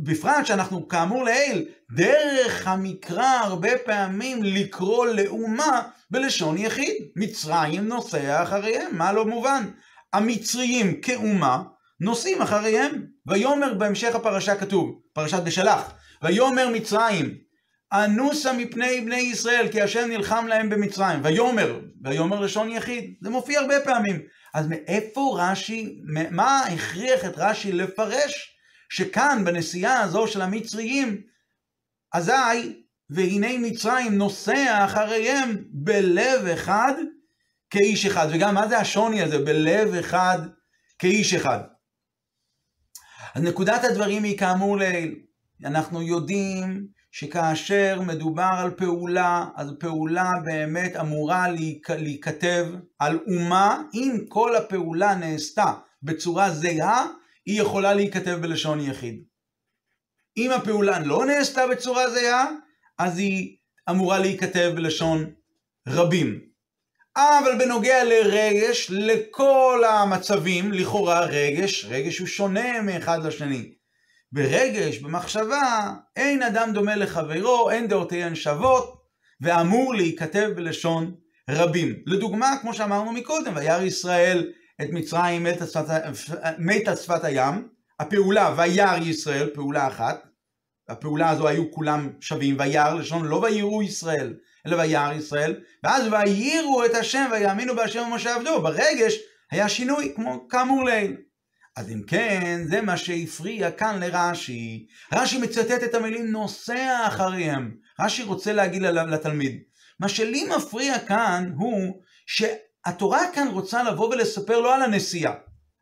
ובפרט 0.00 0.46
שאנחנו 0.46 0.88
כאמור 0.88 1.24
לעיל, 1.24 1.64
דרך 1.96 2.66
המקרא 2.66 3.38
הרבה 3.42 3.78
פעמים 3.84 4.42
לקרוא 4.42 5.06
לאומה 5.06 5.82
בלשון 6.10 6.58
יחיד. 6.58 6.94
מצרים 7.16 7.88
נוסע 7.88 8.42
אחריהם, 8.42 8.96
מה 8.96 9.12
לא 9.12 9.26
מובן? 9.26 9.64
המצריים 10.12 11.00
כאומה 11.00 11.62
נוסעים 12.00 12.42
אחריהם. 12.42 13.06
ויאמר 13.26 13.74
בהמשך 13.74 14.14
הפרשה 14.14 14.56
כתוב, 14.56 15.00
פרשת 15.12 15.42
בשלח, 15.42 15.92
ויאמר 16.22 16.68
מצרים, 16.68 17.34
אנוסה 17.92 18.52
מפני 18.52 19.00
בני 19.00 19.20
ישראל, 19.20 19.68
כי 19.72 19.82
השם 19.82 20.08
נלחם 20.08 20.46
להם 20.46 20.70
במצרים. 20.70 21.20
ויאמר, 21.24 21.80
ויאמר 22.04 22.40
לשון 22.40 22.70
יחיד, 22.70 23.14
זה 23.22 23.30
מופיע 23.30 23.60
הרבה 23.60 23.80
פעמים. 23.80 24.20
אז 24.54 24.66
מאיפה 24.68 25.36
רש"י, 25.38 25.98
מה 26.30 26.62
הכריח 26.62 27.24
את 27.24 27.32
רש"י 27.36 27.72
לפרש 27.72 28.59
שכאן 28.90 29.42
בנסיעה 29.44 30.00
הזו 30.00 30.26
של 30.26 30.42
המצריים, 30.42 31.22
אזי, 32.12 32.82
והנה 33.10 33.58
מצרים 33.58 34.14
נוסע 34.18 34.84
אחריהם 34.84 35.64
בלב 35.70 36.46
אחד 36.46 36.94
כאיש 37.70 38.06
אחד. 38.06 38.26
וגם 38.32 38.54
מה 38.54 38.68
זה 38.68 38.78
השוני 38.78 39.22
הזה, 39.22 39.38
בלב 39.38 39.94
אחד 39.94 40.38
כאיש 40.98 41.34
אחד. 41.34 41.58
אז 43.34 43.42
נקודת 43.42 43.84
הדברים 43.84 44.22
היא 44.22 44.38
כאמור 44.38 44.76
לעיל. 44.76 45.14
אנחנו 45.64 46.02
יודעים 46.02 46.86
שכאשר 47.12 48.00
מדובר 48.06 48.50
על 48.58 48.70
פעולה, 48.70 49.46
אז 49.56 49.70
פעולה 49.80 50.30
באמת 50.44 50.96
אמורה 50.96 51.46
להיכתב 51.88 52.66
על 52.98 53.18
אומה, 53.26 53.82
אם 53.94 54.18
כל 54.28 54.56
הפעולה 54.56 55.14
נעשתה 55.14 55.72
בצורה 56.02 56.50
זהה, 56.50 57.06
היא 57.46 57.60
יכולה 57.62 57.94
להיכתב 57.94 58.38
בלשון 58.40 58.80
יחיד. 58.80 59.24
אם 60.36 60.50
הפעולה 60.50 60.98
לא 60.98 61.26
נעשתה 61.26 61.66
בצורה 61.66 62.10
זהה, 62.10 62.50
אז 62.98 63.18
היא 63.18 63.56
אמורה 63.90 64.18
להיכתב 64.18 64.72
בלשון 64.74 65.30
רבים. 65.88 66.40
אבל 67.16 67.58
בנוגע 67.58 68.04
לרגש, 68.04 68.90
לכל 68.90 69.82
המצבים, 69.88 70.72
לכאורה 70.72 71.20
רגש, 71.20 71.84
רגש 71.84 72.18
הוא 72.18 72.26
שונה 72.26 72.82
מאחד 72.82 73.24
לשני. 73.24 73.72
ברגש, 74.32 74.98
במחשבה, 74.98 75.92
אין 76.16 76.42
אדם 76.42 76.72
דומה 76.72 76.96
לחברו, 76.96 77.70
אין 77.70 77.88
דעותיהן 77.88 78.34
שוות, 78.34 79.00
ואמור 79.40 79.94
להיכתב 79.94 80.50
בלשון 80.56 81.14
רבים. 81.50 81.94
לדוגמה, 82.06 82.56
כמו 82.60 82.74
שאמרנו 82.74 83.12
מקודם, 83.12 83.56
וירא 83.56 83.82
ישראל 83.82 84.52
את 84.82 84.88
מצרים 84.90 85.46
מת 86.58 86.88
על 86.88 86.96
שפת 86.96 87.24
הים, 87.24 87.68
הפעולה 88.00 88.54
וירא 88.56 88.96
ישראל, 88.96 89.50
פעולה 89.54 89.86
אחת, 89.86 90.22
הפעולה 90.88 91.30
הזו 91.30 91.48
היו 91.48 91.70
כולם 91.70 92.10
שווים, 92.20 92.56
וירא, 92.58 92.94
לשון 92.94 93.26
לא 93.26 93.36
ויראו 93.36 93.82
ישראל, 93.82 94.34
אלא 94.66 94.76
וירא 94.76 95.12
ישראל, 95.12 95.60
ואז 95.84 96.02
ויראו 96.06 96.84
את 96.84 96.94
השם 96.94 97.30
ויאמינו 97.32 97.76
בהשם 97.76 98.02
ומשה 98.12 98.34
עבדו, 98.34 98.62
ברגש 98.62 99.14
היה 99.50 99.68
שינוי, 99.68 100.12
כמו 100.16 100.48
כאמור 100.48 100.84
לעיל. 100.84 101.16
אז 101.76 101.90
אם 101.90 102.02
כן, 102.06 102.60
זה 102.68 102.80
מה 102.80 102.96
שהפריע 102.96 103.70
כאן 103.70 104.00
לרש"י. 104.00 104.86
רש"י 105.12 105.38
מצטט 105.38 105.82
את 105.84 105.94
המילים 105.94 106.26
נוסע 106.26 107.06
אחריהם. 107.06 107.76
רש"י 108.00 108.22
רוצה 108.22 108.52
להגיד 108.52 108.82
לתלמיד. 108.82 109.62
מה 110.00 110.08
שלי 110.08 110.44
מפריע 110.56 110.98
כאן 110.98 111.52
הוא 111.56 112.02
שהתורה 112.86 113.20
כאן 113.34 113.48
רוצה 113.48 113.82
לבוא 113.82 114.08
ולספר 114.08 114.60
לא 114.60 114.74
על 114.74 114.82
הנסיעה. 114.82 115.34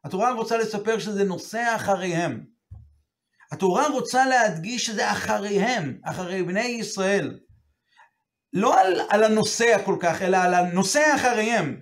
התורה 0.04 0.32
רוצה 0.32 0.56
לספר 0.56 0.98
שזה 0.98 1.24
נוסע 1.24 1.76
אחריהם. 1.76 2.44
התורה 3.52 3.88
רוצה 3.88 4.26
להדגיש 4.26 4.87
שזה 4.87 5.12
אחריהם, 5.12 5.98
אחרי 6.04 6.42
בני 6.42 6.64
ישראל. 6.64 7.38
לא 8.52 8.80
על, 8.80 9.00
על 9.08 9.24
הנוסע 9.24 9.78
כל 9.84 9.96
כך, 10.00 10.22
אלא 10.22 10.37
על 10.37 10.54
הנוסע 10.54 11.14
אחריהם. 11.16 11.80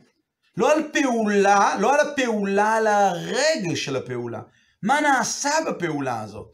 לא 0.57 0.73
על 0.73 0.83
פעולה, 0.93 1.77
לא 1.81 1.95
על 1.95 2.01
הפעולה, 2.01 2.75
על 2.75 2.87
הרגש 2.87 3.85
של 3.85 3.97
הפעולה. 3.97 4.41
מה 4.83 5.01
נעשה 5.01 5.51
בפעולה 5.69 6.21
הזאת? 6.21 6.53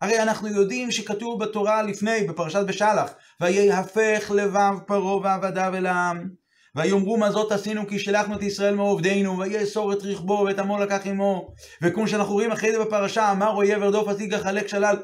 הרי 0.00 0.22
אנחנו 0.22 0.48
יודעים 0.48 0.90
שכתוב 0.90 1.44
בתורה 1.44 1.82
לפני, 1.82 2.24
בפרשת 2.24 2.66
בשלח, 2.66 3.14
ויהפך 3.40 4.30
לבב 4.34 4.74
פרעה 4.86 5.16
ועבדיו 5.16 5.74
אל 5.74 5.86
העם. 5.86 6.43
ויאמרו 6.76 7.16
מה 7.16 7.30
זאת 7.30 7.52
עשינו 7.52 7.88
כי 7.88 7.98
שלחנו 7.98 8.36
את 8.36 8.42
ישראל 8.42 8.74
מעובדינו, 8.74 9.38
ויאסור 9.38 9.92
את 9.92 9.98
רכבו 10.02 10.44
ואת 10.46 10.58
עמו 10.58 10.78
לקח 10.78 11.06
עמו. 11.06 11.54
וכמו 11.82 12.08
שאנחנו 12.08 12.32
רואים 12.32 12.52
אחרי 12.52 12.72
זה 12.72 12.78
בפרשה, 12.78 13.30
אמר 13.30 13.50
אויב 13.50 13.82
ארדוף 13.82 14.08
אסיג 14.08 14.34
החלק 14.34 14.68
שלל. 14.68 14.96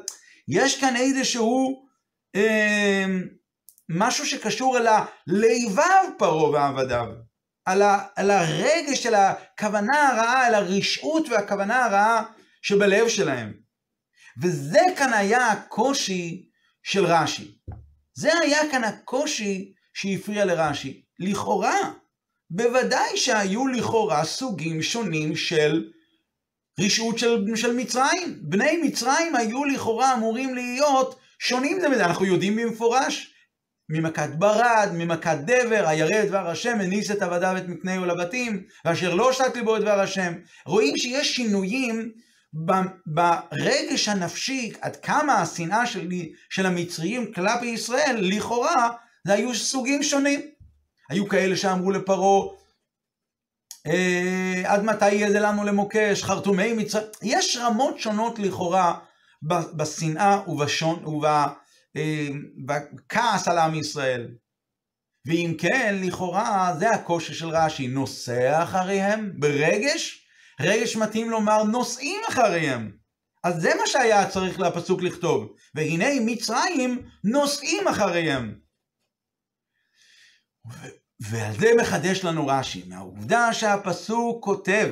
יש 0.47 0.81
כאן 0.81 0.95
איזשהו 0.95 1.85
אה, 2.35 3.05
משהו 3.89 4.25
שקשור 4.25 4.77
אל 4.77 4.87
הלבב 4.87 6.09
פרעה 6.17 6.49
ועבדיו. 6.49 7.05
על, 7.65 7.81
ה, 7.81 8.05
על 8.15 8.31
הרגש 8.31 9.03
של 9.03 9.15
הכוונה 9.15 10.09
הרעה, 10.09 10.47
על 10.47 10.53
הרשעות 10.53 11.29
והכוונה 11.29 11.85
הרעה 11.85 12.23
שבלב 12.61 13.07
שלהם. 13.07 13.53
וזה 14.41 14.79
כאן 14.97 15.13
היה 15.13 15.47
הקושי 15.47 16.49
של 16.83 17.05
רש"י. 17.05 17.57
זה 18.13 18.31
היה 18.43 18.59
כאן 18.71 18.83
הקושי 18.83 19.73
שהפריע 19.93 20.45
לרש"י. 20.45 21.01
לכאורה, 21.19 21.91
בוודאי 22.49 23.17
שהיו 23.17 23.67
לכאורה 23.67 24.25
סוגים 24.25 24.81
שונים 24.81 25.35
של 25.35 25.91
רשעות 26.79 27.19
של, 27.19 27.45
של 27.55 27.73
מצרים. 27.75 28.39
בני 28.41 28.77
מצרים 28.83 29.35
היו 29.35 29.65
לכאורה 29.65 30.13
אמורים 30.13 30.55
להיות 30.55 31.19
שונים 31.39 31.79
זה 31.81 31.89
מזה. 31.89 32.05
אנחנו 32.05 32.25
יודעים 32.25 32.55
במפורש 32.55 33.33
ממכת 33.89 34.29
ברד, 34.37 34.89
ממכת 34.93 35.37
דבר, 35.45 35.83
הירא 35.87 36.25
דבר 36.25 36.49
השם, 36.49 36.79
הניס 36.79 37.11
את 37.11 37.21
עבדיו 37.21 37.57
את 37.57 37.67
מקנהו 37.67 38.05
לבתים, 38.05 38.63
ואשר 38.85 39.15
לא 39.15 39.33
שת 39.33 39.55
ליבו 39.55 39.77
את 39.77 39.81
דבר 39.81 39.99
השם. 39.99 40.33
רואים 40.65 40.97
שיש 40.97 41.35
שינויים 41.35 42.11
ברגש 43.05 44.07
הנפשי, 44.07 44.71
עד 44.81 44.95
כמה 44.95 45.33
השנאה 45.33 45.85
של, 45.85 46.09
של 46.49 46.65
המצריים 46.65 47.33
כלפי 47.33 47.65
ישראל, 47.65 48.17
לכאורה, 48.19 48.89
זה 49.27 49.33
היו 49.33 49.55
סוגים 49.55 50.03
שונים. 50.03 50.41
היו 51.09 51.27
כאלה 51.27 51.57
שאמרו 51.57 51.91
לפרעה, 51.91 52.47
אה, 53.87 54.63
עד 54.65 54.83
מתי 54.83 55.11
יהיה 55.11 55.31
זה 55.31 55.39
לנו 55.39 55.63
למוקש, 55.63 56.23
חרטומי 56.23 56.73
מצרים, 56.73 57.07
יש 57.23 57.57
רמות 57.57 57.99
שונות 57.99 58.39
לכאורה 58.39 58.99
בשנאה 59.73 60.41
ובשון, 60.47 61.05
וב... 61.05 61.25
בכעס 62.65 63.47
על 63.47 63.57
עם 63.57 63.75
ישראל. 63.75 64.27
ואם 65.27 65.53
כן, 65.57 65.95
לכאורה 66.01 66.75
זה 66.79 66.89
הקושי 66.89 67.33
של 67.33 67.49
רש"י, 67.49 67.87
נוסע 67.87 68.63
אחריהם 68.63 69.33
ברגש, 69.39 70.25
רגש 70.61 70.95
מתאים 70.95 71.29
לומר 71.29 71.63
נוסעים 71.63 72.21
אחריהם. 72.29 72.91
אז 73.43 73.61
זה 73.61 73.71
מה 73.79 73.87
שהיה 73.87 74.29
צריך 74.29 74.59
לפסוק 74.59 75.01
לכתוב, 75.01 75.53
והנה 75.75 76.05
מצרים 76.25 77.01
נוסעים 77.23 77.87
אחריהם. 77.87 78.60
ועל 81.19 81.53
זה 81.59 81.71
מחדש 81.77 82.23
לנו 82.23 82.47
רש"י, 82.47 82.83
מהעובדה 82.87 83.53
שהפסוק 83.53 84.43
כותב, 84.43 84.89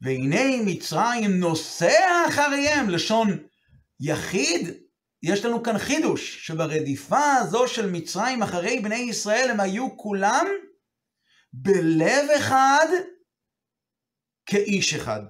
והנה 0.00 0.62
מצרים 0.64 1.40
נוסע 1.40 2.26
אחריהם, 2.28 2.90
לשון 2.90 3.38
יחיד, 4.00 4.68
יש 5.22 5.44
לנו 5.44 5.62
כאן 5.62 5.78
חידוש, 5.78 6.46
שברדיפה 6.46 7.32
הזו 7.32 7.68
של 7.68 7.90
מצרים 7.90 8.42
אחרי 8.42 8.80
בני 8.80 8.94
ישראל 8.94 9.50
הם 9.50 9.60
היו 9.60 9.96
כולם 9.96 10.46
בלב 11.52 12.30
אחד 12.36 12.86
כאיש 14.46 14.94
אחד. 14.94 15.20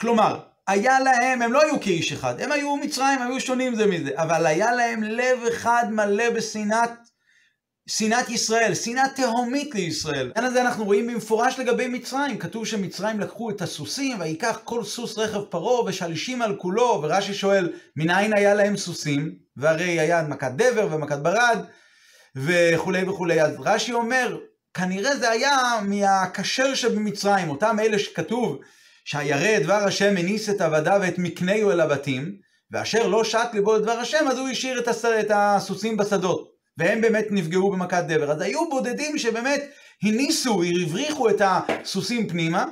כלומר, 0.00 0.42
היה 0.66 1.00
להם, 1.00 1.42
הם 1.42 1.52
לא 1.52 1.62
היו 1.62 1.80
כאיש 1.80 2.12
אחד, 2.12 2.40
הם 2.40 2.52
היו 2.52 2.76
מצרים, 2.76 3.22
היו 3.22 3.40
שונים 3.40 3.76
זה 3.76 3.86
מזה, 3.86 4.10
אבל 4.14 4.46
היה 4.46 4.72
להם 4.72 5.02
לב 5.02 5.38
אחד 5.48 5.84
מלא 5.90 6.30
בשנאת, 6.30 6.90
שנאת 7.88 8.28
ישראל, 8.28 8.74
שנאה 8.74 9.08
תהומית 9.08 9.74
לישראל. 9.74 10.32
בעניין 10.34 10.52
הזה 10.52 10.62
אנחנו 10.62 10.84
רואים 10.84 11.06
במפורש 11.06 11.58
לגבי 11.58 11.88
מצרים, 11.88 12.38
כתוב 12.38 12.66
שמצרים 12.66 13.20
לקחו 13.20 13.50
את 13.50 13.62
הסוסים, 13.62 14.20
ויקח 14.20 14.60
כל 14.64 14.84
סוס 14.84 15.18
רכב 15.18 15.40
פרעה 15.40 15.84
ושלישים 15.84 16.42
על 16.42 16.56
כולו, 16.56 17.00
ורש"י 17.02 17.34
שואל, 17.34 17.72
מנין 17.96 18.36
היה 18.36 18.54
להם 18.54 18.76
סוסים? 18.76 19.34
והרי 19.56 20.00
היה 20.00 20.22
מכת 20.22 20.50
דבר 20.56 20.88
ומכת 20.90 21.18
ברד, 21.18 21.58
וכולי 22.36 23.08
וכולי. 23.08 23.42
אז 23.42 23.52
רש"י 23.58 23.92
אומר, 23.92 24.38
כנראה 24.74 25.16
זה 25.16 25.30
היה 25.30 25.58
מהכשר 25.82 26.74
שבמצרים, 26.74 27.50
אותם 27.50 27.76
אלה 27.80 27.98
שכתוב 27.98 28.58
שהירא 29.04 29.58
דבר 29.58 29.84
השם 29.84 30.16
הניס 30.16 30.50
את 30.50 30.60
עבדיו 30.60 30.98
ואת 31.02 31.18
מקנהו 31.18 31.70
אל 31.70 31.80
הבתים, 31.80 32.36
ואשר 32.70 33.06
לא 33.06 33.24
שט 33.24 33.48
ליבו 33.52 33.76
לדבר 33.76 33.92
השם, 33.92 34.28
אז 34.30 34.38
הוא 34.38 34.48
השאיר 34.48 34.78
את. 34.78 34.88
את 35.04 35.30
הסוסים 35.34 35.96
בשדות. 35.96 36.55
והם 36.78 37.00
באמת 37.00 37.26
נפגעו 37.30 37.70
במכת 37.70 38.04
דבר. 38.08 38.30
אז 38.30 38.40
היו 38.40 38.68
בודדים 38.70 39.18
שבאמת 39.18 39.60
הניסו, 40.02 40.62
הבריחו 40.62 41.30
את 41.30 41.42
הסוסים 41.44 42.28
פנימה, 42.28 42.64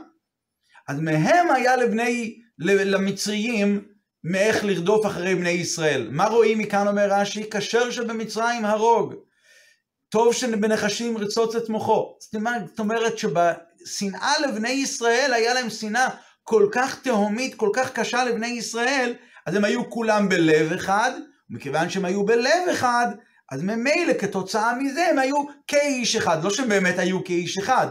אז 0.88 1.00
מהם 1.00 1.50
היה 1.50 1.76
לבני, 1.76 2.38
למצריים, 2.58 3.84
מאיך 4.24 4.64
לרדוף 4.64 5.06
אחרי 5.06 5.34
בני 5.34 5.50
ישראל. 5.50 6.08
מה 6.10 6.26
רואים 6.26 6.58
מכאן 6.58 6.88
אומר 6.88 7.08
רש"י? 7.10 7.50
כשר 7.50 7.90
שבמצרים 7.90 8.64
הרוג. 8.64 9.14
טוב 10.08 10.32
שבנחשים 10.32 11.18
רצוץ 11.18 11.54
את 11.54 11.68
מוחו. 11.68 12.16
זאת 12.20 12.78
אומרת 12.78 13.18
שבשנאה 13.18 14.32
לבני 14.48 14.68
ישראל 14.68 15.32
היה 15.34 15.54
להם 15.54 15.70
שנאה 15.70 16.08
כל 16.42 16.68
כך 16.72 17.02
תהומית, 17.02 17.54
כל 17.54 17.70
כך 17.74 17.92
קשה 17.92 18.24
לבני 18.24 18.46
ישראל, 18.46 19.14
אז 19.46 19.54
הם 19.54 19.64
היו 19.64 19.90
כולם 19.90 20.28
בלב 20.28 20.72
אחד, 20.72 21.10
ומכיוון 21.50 21.90
שהם 21.90 22.04
היו 22.04 22.24
בלב 22.24 22.68
אחד, 22.72 23.06
אז 23.54 23.62
ממילא 23.62 24.12
כתוצאה 24.18 24.74
מזה 24.74 25.06
הם 25.10 25.18
היו 25.18 25.36
כאיש 25.66 26.16
אחד. 26.16 26.44
לא 26.44 26.50
שהם 26.50 26.68
באמת 26.68 26.98
היו 26.98 27.24
כאיש 27.24 27.58
אחד, 27.58 27.86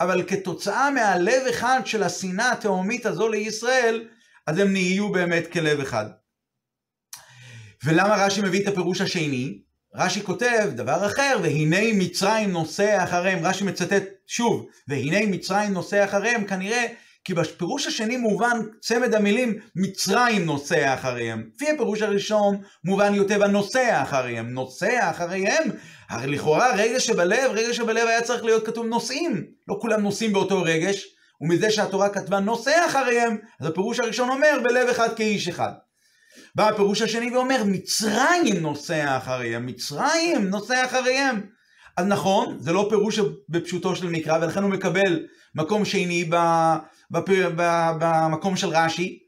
אבל 0.00 0.22
כתוצאה 0.28 0.90
מהלב 0.90 1.46
אחד 1.50 1.80
של 1.84 2.02
השנאה 2.02 2.52
התהומית 2.52 3.06
הזו 3.06 3.28
לישראל, 3.28 4.08
אז 4.46 4.58
הם 4.58 4.72
נהיו 4.72 5.12
באמת 5.12 5.52
כלב 5.52 5.80
אחד. 5.80 6.06
ולמה 7.84 8.14
רש"י 8.24 8.40
מביא 8.42 8.62
את 8.62 8.68
הפירוש 8.68 9.00
השני? 9.00 9.58
רש"י 9.94 10.22
כותב 10.22 10.70
דבר 10.74 11.06
אחר, 11.06 11.38
והנה 11.42 11.92
מצרים 11.92 12.50
נוסע 12.50 13.04
אחריהם, 13.04 13.46
רש"י 13.46 13.64
מצטט 13.64 14.04
שוב, 14.26 14.66
והנה 14.88 15.26
מצרים 15.26 15.72
נוסע 15.72 16.04
אחריהם, 16.04 16.44
כנראה 16.44 16.86
כי 17.26 17.34
בפירוש 17.34 17.86
השני 17.86 18.16
מובן 18.16 18.60
צמד 18.80 19.14
המילים 19.14 19.58
מצרים 19.76 20.44
נוסע 20.44 20.94
אחריהם. 20.94 21.50
לפי 21.54 21.70
הפירוש 21.70 22.02
הראשון 22.02 22.56
מובן 22.84 23.14
יותר 23.14 23.44
הנוסע 23.44 24.02
אחריהם. 24.02 24.48
נוסע 24.48 25.10
אחריהם, 25.10 25.70
הרי 26.08 26.26
לכאורה 26.26 26.76
רגש 26.76 27.06
שבלב, 27.06 27.50
רגש 27.50 27.76
שבלב 27.76 28.08
היה 28.08 28.22
צריך 28.22 28.44
להיות 28.44 28.66
כתוב 28.66 28.86
נוסעים. 28.86 29.46
לא 29.68 29.78
כולם 29.80 30.02
נוסעים 30.02 30.32
באותו 30.32 30.62
רגש, 30.62 31.06
ומזה 31.40 31.70
שהתורה 31.70 32.08
כתבה 32.08 32.40
נוסע 32.40 32.86
אחריהם, 32.86 33.36
אז 33.60 33.66
הפירוש 33.66 34.00
הראשון 34.00 34.28
אומר 34.28 34.58
בלב 34.64 34.88
אחד 34.88 35.16
כאיש 35.16 35.48
אחד. 35.48 35.72
בא 36.54 36.68
הפירוש 36.68 37.02
השני 37.02 37.30
ואומר, 37.30 37.62
מצרים 37.64 38.56
נוסע 38.60 39.16
אחריהם, 39.16 39.66
מצרים 39.66 40.50
נוסע 40.50 40.84
אחריהם. 40.84 41.40
אז 41.96 42.06
נכון, 42.06 42.56
זה 42.60 42.72
לא 42.72 42.86
פירוש 42.88 43.18
בפשוטו 43.48 43.96
של 43.96 44.06
מקרא, 44.06 44.38
ולכן 44.42 44.62
הוא 44.62 44.70
מקבל 44.70 45.26
מקום 45.54 45.84
שני 45.84 46.24
בפ... 47.10 47.28
במקום 47.98 48.56
של 48.56 48.68
רש"י. 48.68 49.18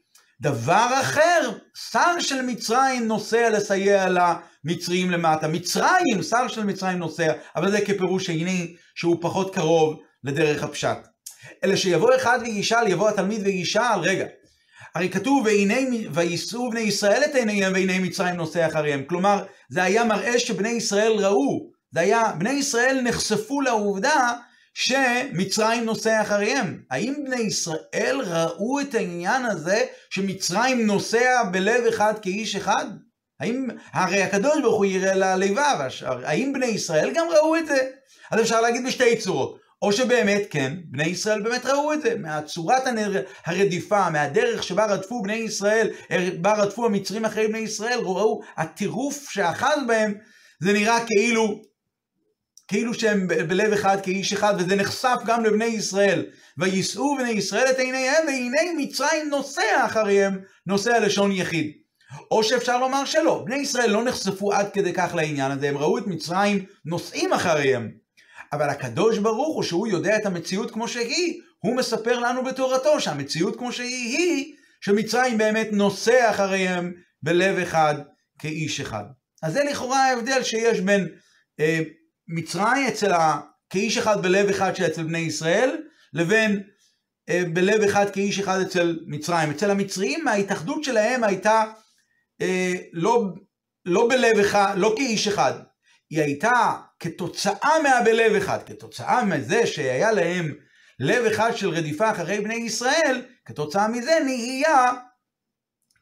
דבר 0.41 0.89
אחר, 1.01 1.51
שר 1.91 2.19
של 2.19 2.41
מצרים 2.41 3.07
נוסע 3.07 3.49
לסייע 3.49 4.07
למצרים 4.09 5.11
למטה. 5.11 5.47
מצרים, 5.47 6.23
שר 6.29 6.47
של 6.47 6.63
מצרים 6.63 6.97
נוסע, 6.97 7.33
אבל 7.55 7.71
זה 7.71 7.81
כפירוש 7.81 8.25
שני 8.25 8.75
שהוא 8.95 9.17
פחות 9.21 9.55
קרוב 9.55 9.99
לדרך 10.23 10.63
הפשט. 10.63 10.97
אלא 11.63 11.75
שיבוא 11.75 12.15
אחד 12.15 12.39
וישאל, 12.41 12.87
יבוא 12.87 13.09
התלמיד 13.09 13.41
וישאל, 13.43 13.99
רגע, 14.01 14.25
הרי 14.95 15.09
כתוב, 15.09 15.47
ויישאו 16.11 16.69
בני 16.69 16.79
ישראל 16.79 17.21
את 17.25 17.35
עיניהם 17.35 17.73
והנה 17.73 17.99
מצרים 17.99 18.35
נוסע 18.35 18.67
אחריהם. 18.67 19.03
כלומר, 19.03 19.43
זה 19.69 19.83
היה 19.83 20.03
מראה 20.03 20.39
שבני 20.39 20.69
ישראל 20.69 21.11
ראו. 21.11 21.69
זה 21.91 21.99
היה, 21.99 22.23
בני 22.37 22.49
ישראל 22.49 23.01
נחשפו 23.01 23.61
לעובדה 23.61 24.33
שמצרים 24.79 25.85
נוסע 25.85 26.21
אחריהם. 26.21 26.81
האם 26.91 27.13
בני 27.25 27.39
ישראל 27.39 28.21
ראו 28.25 28.79
את 28.79 28.95
העניין 28.95 29.45
הזה 29.45 29.85
שמצרים 30.09 30.87
נוסע 30.87 31.43
בלב 31.51 31.85
אחד 31.85 32.13
כאיש 32.21 32.55
אחד? 32.55 32.85
האם, 33.39 33.67
הרי 33.93 34.23
הקדוש 34.23 34.61
ברוך 34.61 34.77
הוא 34.77 34.85
יראה 34.85 35.15
ללבב, 35.35 35.87
האם 36.05 36.53
בני 36.53 36.65
ישראל 36.65 37.11
גם 37.15 37.27
ראו 37.29 37.55
את 37.55 37.67
זה? 37.67 37.89
אז 38.31 38.41
אפשר 38.41 38.61
להגיד 38.61 38.85
בשתי 38.85 39.17
צורות. 39.17 39.59
או 39.81 39.93
שבאמת 39.93 40.41
כן, 40.49 40.73
בני 40.85 41.07
ישראל 41.07 41.41
באמת 41.41 41.65
ראו 41.65 41.93
את 41.93 42.01
זה, 42.01 42.15
מהצורת 42.17 42.83
הרדיפה, 43.45 44.09
מהדרך 44.09 44.63
שבה 44.63 44.85
רדפו 44.85 45.21
בני 45.21 45.35
ישראל, 45.35 45.89
בה 46.41 46.53
רדפו 46.53 46.85
המצרים 46.85 47.25
אחרי 47.25 47.47
בני 47.47 47.57
ישראל, 47.57 47.99
ראו 47.99 48.41
הטירוף 48.57 49.29
שאחז 49.29 49.77
בהם, 49.87 50.13
זה 50.63 50.73
נראה 50.73 51.05
כאילו, 51.05 51.61
כאילו 52.69 52.93
שהם 52.93 53.27
בלב 53.27 53.73
אחד 53.73 53.97
כאיש 54.03 54.33
אחד, 54.33 54.53
וזה 54.57 54.75
נחשף 54.75 55.17
גם 55.25 55.45
לבני 55.45 55.65
ישראל. 55.65 56.25
ויישאו 56.57 57.17
בני 57.17 57.29
ישראל 57.29 57.65
את 57.71 57.79
עיניהם, 57.79 58.27
והנה 58.27 58.61
מצרים 58.77 59.29
נוסע 59.29 59.85
אחריהם, 59.85 60.39
נוסע 60.67 60.99
לשון 60.99 61.31
יחיד. 61.31 61.71
או 62.31 62.43
שאפשר 62.43 62.79
לומר 62.79 63.05
שלא, 63.05 63.43
בני 63.45 63.55
ישראל 63.55 63.89
לא 63.89 64.03
נחשפו 64.03 64.53
עד 64.53 64.69
כדי 64.73 64.93
כך 64.93 65.15
לעניין 65.15 65.51
הזה, 65.51 65.69
הם 65.69 65.77
ראו 65.77 65.97
את 65.97 66.07
מצרים 66.07 66.65
נוסעים 66.85 67.33
אחריהם. 67.33 67.91
אבל 68.53 68.69
הקדוש 68.69 69.17
ברוך 69.17 69.55
הוא, 69.55 69.63
שהוא 69.63 69.87
יודע 69.87 70.15
את 70.15 70.25
המציאות 70.25 70.71
כמו 70.71 70.87
שהיא, 70.87 71.41
הוא 71.59 71.75
מספר 71.75 72.19
לנו 72.19 72.43
בתורתו 72.43 72.99
שהמציאות 72.99 73.57
כמו 73.57 73.71
שהיא 73.71 74.17
היא 74.17 74.55
שמצרים 74.81 75.37
באמת 75.37 75.67
נוסע 75.71 76.29
אחריהם 76.29 76.93
בלב 77.23 77.57
אחד 77.57 77.95
כאיש 78.39 78.79
אחד. 78.79 79.03
אז 79.43 79.53
זה 79.53 79.63
לכאורה 79.63 80.05
ההבדל 80.05 80.43
שיש 80.43 80.79
בין 80.79 81.07
אה, 81.59 81.79
מצרים 82.29 82.87
אצל 82.87 83.13
ה... 83.13 83.39
כאיש 83.69 83.97
אחד 83.97 84.21
בלב 84.21 84.49
אחד 84.49 84.75
שאצל 84.75 85.03
בני 85.03 85.17
ישראל, 85.17 85.77
לבין 86.13 86.63
אה, 87.29 87.41
בלב 87.53 87.81
אחד 87.81 88.09
כאיש 88.09 88.39
אחד 88.39 88.61
אצל 88.61 88.99
מצרים. 89.07 89.51
אצל 89.51 89.71
המצרים 89.71 90.27
ההתאחדות 90.27 90.83
שלהם 90.83 91.23
הייתה 91.23 91.63
אה, 92.41 92.73
לא, 92.93 93.25
לא 93.85 94.07
בלב 94.09 94.39
אחד, 94.39 94.73
לא 94.77 94.93
כאיש 94.97 95.27
אחד, 95.27 95.53
היא 96.09 96.21
הייתה 96.21 96.73
כתוצאה 96.99 97.81
מהבלב 97.83 98.35
אחד, 98.35 98.59
כתוצאה 98.65 99.25
מזה 99.25 99.67
שהיה 99.67 100.11
להם 100.11 100.53
לב 100.99 101.25
אחד 101.25 101.55
של 101.55 101.69
רדיפה 101.69 102.11
אחרי 102.11 102.39
בני 102.39 102.55
ישראל, 102.55 103.25
כתוצאה 103.45 103.87
מזה 103.87 104.19
נהיה 104.25 104.93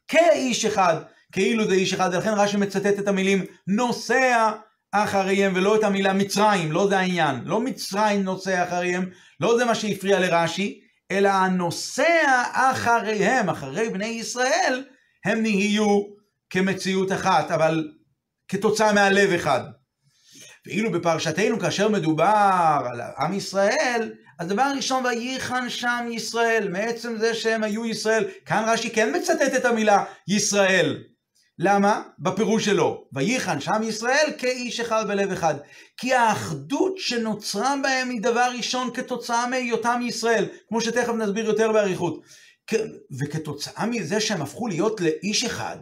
כאיש 0.08 0.64
אחד, 0.64 0.96
כאילו 1.32 1.68
זה 1.68 1.74
איש 1.74 1.94
אחד, 1.94 2.10
ולכן 2.12 2.32
רש"י 2.36 2.56
מצטט 2.56 2.98
את 2.98 3.08
המילים 3.08 3.44
נוסע 3.66 4.52
אחריהם, 4.92 5.52
ולא 5.56 5.76
את 5.76 5.84
המילה 5.84 6.12
מצרים, 6.12 6.72
לא 6.72 6.88
זה 6.88 6.98
העניין, 6.98 7.40
לא 7.44 7.60
מצרים 7.60 8.22
נוסע 8.22 8.64
אחריהם, 8.64 9.10
לא 9.40 9.58
זה 9.58 9.64
מה 9.64 9.74
שהפריע 9.74 10.20
לרש"י, 10.20 10.80
אלא 11.10 11.28
הנוסע 11.28 12.42
אחריהם, 12.52 13.48
אחרי 13.50 13.88
בני 13.88 14.06
ישראל, 14.06 14.84
הם 15.24 15.42
נהיו 15.42 16.02
כמציאות 16.50 17.12
אחת, 17.12 17.50
אבל 17.50 17.88
כתוצאה 18.48 18.92
מהלב 18.92 19.32
אחד. 19.32 19.60
ואילו 20.66 20.92
בפרשתנו 20.92 21.58
כאשר 21.58 21.88
מדובר 21.88 22.80
על 22.92 23.00
עם 23.18 23.34
ישראל, 23.34 24.12
אז 24.38 24.48
דבר 24.48 24.72
ראשון, 24.76 25.04
וייחן 25.04 25.70
שם 25.70 26.08
ישראל, 26.10 26.68
מעצם 26.68 27.16
זה 27.16 27.34
שהם 27.34 27.62
היו 27.62 27.86
ישראל. 27.86 28.24
כאן 28.46 28.64
רש"י 28.66 28.90
כן 28.90 29.16
מצטט 29.16 29.54
את 29.56 29.64
המילה 29.64 30.04
ישראל. 30.28 31.02
למה? 31.58 32.02
בפירוש 32.18 32.64
שלו. 32.64 33.04
וייחן 33.12 33.60
שם 33.60 33.82
ישראל 33.82 34.32
כאיש 34.38 34.80
אחד 34.80 35.08
בלב 35.08 35.32
אחד. 35.32 35.54
כי 35.96 36.14
האחדות 36.14 36.98
שנוצרה 36.98 37.74
בהם 37.82 38.10
היא 38.10 38.22
דבר 38.22 38.50
ראשון 38.56 38.90
כתוצאה 38.94 39.46
מהיותם 39.46 40.00
ישראל, 40.04 40.46
כמו 40.68 40.80
שתכף 40.80 41.12
נסביר 41.12 41.46
יותר 41.46 41.72
באריכות. 41.72 42.22
וכתוצאה 43.20 43.86
מזה 43.86 44.20
שהם 44.20 44.42
הפכו 44.42 44.68
להיות 44.68 45.00
לאיש 45.00 45.44
אחד, 45.44 45.76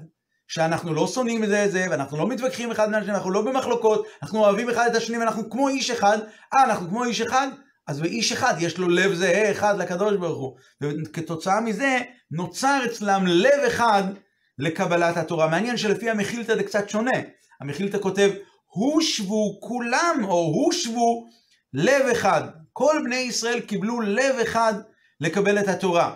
שאנחנו 0.48 0.94
לא 0.94 1.06
שונאים 1.06 1.44
את 1.44 1.48
זה 1.48 1.64
את 1.64 1.72
זה, 1.72 1.86
ואנחנו 1.90 2.18
לא 2.18 2.28
מתווכחים 2.28 2.70
אחד 2.70 2.90
מהשני, 2.90 3.12
אנחנו 3.12 3.30
לא 3.30 3.42
במחלוקות, 3.42 4.06
אנחנו 4.22 4.38
אוהבים 4.38 4.70
אחד 4.70 4.86
את 4.90 4.96
השני, 4.96 5.18
ואנחנו 5.18 5.50
כמו 5.50 5.68
איש 5.68 5.90
אחד. 5.90 6.18
אה, 6.54 6.64
אנחנו 6.64 6.88
כמו 6.88 7.04
איש 7.04 7.20
אחד? 7.20 7.48
אז 7.86 8.00
באיש 8.00 8.32
אחד 8.32 8.54
יש 8.60 8.78
לו 8.78 8.88
לב 8.88 9.14
זהה 9.14 9.50
אחד 9.50 9.78
לקדוש 9.78 10.16
ברוך 10.16 10.38
הוא. 10.38 10.56
וכתוצאה 10.82 11.60
מזה 11.60 11.98
נוצר 12.30 12.82
אצלם 12.86 13.26
לב 13.26 13.60
אחד 13.66 14.02
לקבלת 14.58 15.16
התורה. 15.16 15.48
מעניין 15.48 15.76
שלפי 15.76 16.10
המחילתא 16.10 16.56
זה 16.56 16.62
קצת 16.62 16.88
שונה. 16.90 17.18
המחילתא 17.60 17.98
כותב, 17.98 18.30
הושבו 18.66 19.58
כולם, 19.60 20.20
או 20.24 20.42
הושבו 20.44 21.26
לב 21.72 22.06
אחד. 22.12 22.42
כל 22.72 23.00
בני 23.04 23.16
ישראל 23.16 23.60
קיבלו 23.60 24.00
לב 24.00 24.36
אחד 24.42 24.74
לקבל 25.20 25.58
את 25.58 25.68
התורה. 25.68 26.14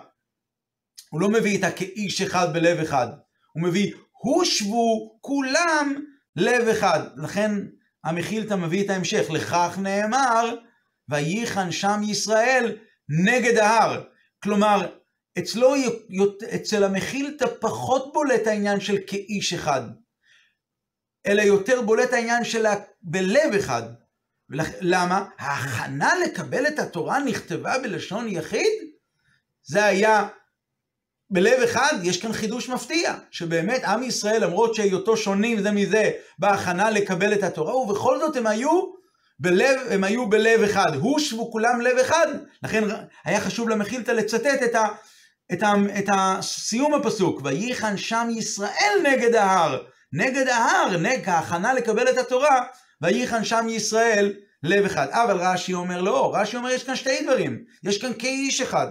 הוא 1.10 1.20
לא 1.20 1.28
מביא 1.28 1.50
איתה 1.50 1.70
כאיש 1.70 2.22
אחד 2.22 2.52
בלב 2.52 2.78
אחד, 2.78 3.08
הוא 3.52 3.62
מביא 3.62 3.92
הושבו 4.10 5.18
כולם 5.20 5.94
לב 6.36 6.68
אחד. 6.68 7.00
לכן 7.16 7.50
המחילתא 8.04 8.54
מביא 8.54 8.84
את 8.84 8.90
ההמשך, 8.90 9.30
לכך 9.30 9.78
נאמר, 9.82 10.54
וייחן 11.08 11.72
שם 11.72 12.00
ישראל 12.08 12.76
נגד 13.24 13.58
ההר. 13.58 14.02
כלומר, 14.42 14.86
אצלו, 15.38 15.74
אצל 16.54 16.84
המחילתא 16.84 17.46
פחות 17.60 18.12
בולט 18.12 18.46
העניין 18.46 18.80
של 18.80 18.96
כאיש 19.06 19.52
אחד, 19.52 19.82
אלא 21.26 21.42
יותר 21.42 21.82
בולט 21.82 22.12
העניין 22.12 22.44
של 22.44 22.66
בלב 23.02 23.54
אחד. 23.58 23.82
למה? 24.80 25.24
ההכנה 25.38 26.12
לקבל 26.24 26.66
את 26.66 26.78
התורה 26.78 27.18
נכתבה 27.20 27.78
בלשון 27.78 28.28
יחיד? 28.28 28.72
זה 29.62 29.84
היה 29.84 30.28
בלב 31.30 31.62
אחד, 31.62 31.92
יש 32.02 32.22
כאן 32.22 32.32
חידוש 32.32 32.68
מפתיע, 32.68 33.14
שבאמת 33.30 33.84
עם 33.84 34.02
ישראל, 34.02 34.44
למרות 34.44 34.74
שהיותו 34.74 35.16
שונים 35.16 35.62
זה 35.62 35.70
מזה, 35.70 36.10
בהכנה 36.38 36.90
לקבל 36.90 37.32
את 37.32 37.42
התורה, 37.42 37.76
ובכל 37.76 38.18
זאת 38.18 38.36
הם 38.36 38.46
היו 38.46 38.92
בלב, 39.40 39.80
הם 39.90 40.04
היו 40.04 40.28
בלב 40.28 40.62
אחד. 40.62 40.94
הושבו 40.94 41.52
כולם 41.52 41.80
לב 41.80 41.98
אחד. 41.98 42.26
לכן 42.62 42.84
היה 43.24 43.40
חשוב 43.40 43.68
למחילתא 43.68 44.10
לצטט 44.10 44.62
את, 44.64 44.74
ה, 44.74 44.86
את, 45.52 45.62
ה, 45.62 45.74
את 45.98 46.04
הסיום 46.14 46.94
הפסוק, 46.94 47.40
וייחן 47.44 47.96
שם 47.96 48.28
ישראל 48.36 48.94
נגד 49.04 49.34
ההר. 49.34 49.82
נגד 50.12 50.48
ההר, 50.48 50.96
נגד 50.96 51.28
ההכנה 51.28 51.72
לקבל 51.74 52.08
את 52.08 52.18
התורה, 52.18 52.66
וייחן 53.02 53.44
שם 53.44 53.66
ישראל 53.68 54.34
לב 54.62 54.84
אחד. 54.84 55.06
אבל 55.10 55.36
רש"י 55.36 55.74
אומר 55.74 56.00
לא, 56.00 56.32
רש"י 56.34 56.56
אומר 56.56 56.70
יש 56.70 56.84
כאן 56.84 56.96
שתי 56.96 57.22
דברים, 57.22 57.64
יש 57.84 58.02
כאן 58.02 58.12
כאיש 58.18 58.60
אחד. 58.60 58.86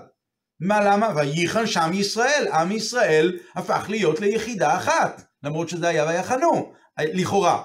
מה 0.59 0.81
למה? 0.81 1.09
וייחן 1.15 1.67
שם 1.67 1.91
ישראל, 1.93 2.47
עם 2.53 2.71
ישראל 2.71 3.39
הפך 3.55 3.85
להיות 3.89 4.19
ליחידה 4.19 4.77
אחת, 4.77 5.21
למרות 5.43 5.69
שזה 5.69 5.87
היה 5.87 6.05
ויחנו, 6.05 6.73
לכאורה. 6.99 7.63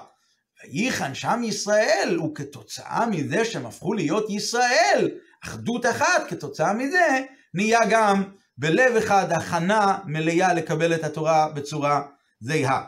וייחן 0.63 1.15
שם 1.15 1.41
ישראל, 1.43 2.19
וכתוצאה 2.21 3.05
מזה 3.05 3.45
שהם 3.45 3.65
הפכו 3.65 3.93
להיות 3.93 4.29
ישראל, 4.29 5.09
אחדות 5.43 5.85
אחת, 5.85 6.27
כתוצאה 6.27 6.73
מזה, 6.73 7.19
נהיה 7.53 7.79
גם 7.89 8.23
בלב 8.57 8.95
אחד 8.95 9.31
הכנה 9.31 9.97
מלאה 10.05 10.53
לקבל 10.53 10.95
את 10.95 11.03
התורה 11.03 11.49
בצורה 11.49 12.01
זהה. 12.39 12.85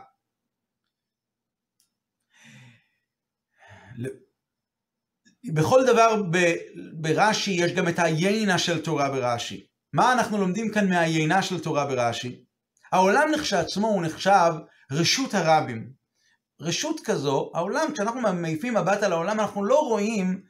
בכל 5.53 5.85
דבר 5.85 6.23
ברש"י 6.93 7.51
יש 7.51 7.71
גם 7.71 7.87
את 7.87 7.99
היינה 7.99 8.57
של 8.57 8.83
תורה 8.83 9.09
ברש"י. 9.09 9.67
מה 9.93 10.13
אנחנו 10.13 10.37
לומדים 10.37 10.71
כאן 10.73 10.89
מהיינה 10.89 11.41
של 11.41 11.63
תורה 11.63 11.85
ברש"י? 11.85 12.43
העולם 12.91 13.29
כשלעצמו 13.41 13.87
הוא 13.87 14.03
נחשב 14.03 14.51
רשות 14.91 15.33
הרבים. 15.33 15.91
רשות 16.61 16.99
כזו, 17.05 17.51
העולם, 17.53 17.93
כשאנחנו 17.93 18.21
מעיפים 18.33 18.73
מבט 18.73 19.03
על 19.03 19.11
העולם, 19.11 19.39
אנחנו 19.39 19.65
לא 19.65 19.79
רואים 19.79 20.41